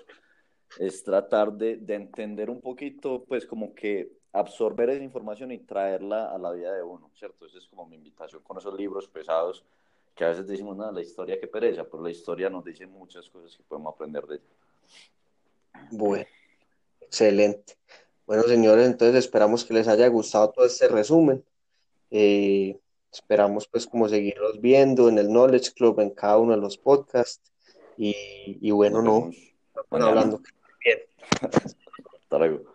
[0.79, 6.33] es tratar de, de entender un poquito, pues como que absorber esa información y traerla
[6.33, 7.47] a la vida de uno, ¿cierto?
[7.47, 9.65] Esa es como mi invitación con esos libros pesados
[10.15, 13.29] que a veces decimos, nada, la historia que pereza, pero la historia nos dice muchas
[13.31, 14.45] cosas que podemos aprender de ella.
[15.93, 16.27] Bueno,
[17.01, 17.75] excelente.
[18.31, 21.45] Bueno, señores, entonces esperamos que les haya gustado todo este resumen.
[22.13, 22.79] Eh,
[23.13, 27.53] esperamos pues como seguirlos viendo en el Knowledge Club, en cada uno de los podcasts.
[27.97, 28.15] Y,
[28.61, 30.41] y bueno, no, estamos hablando.
[30.85, 31.01] Bien.
[32.23, 32.73] Hasta luego.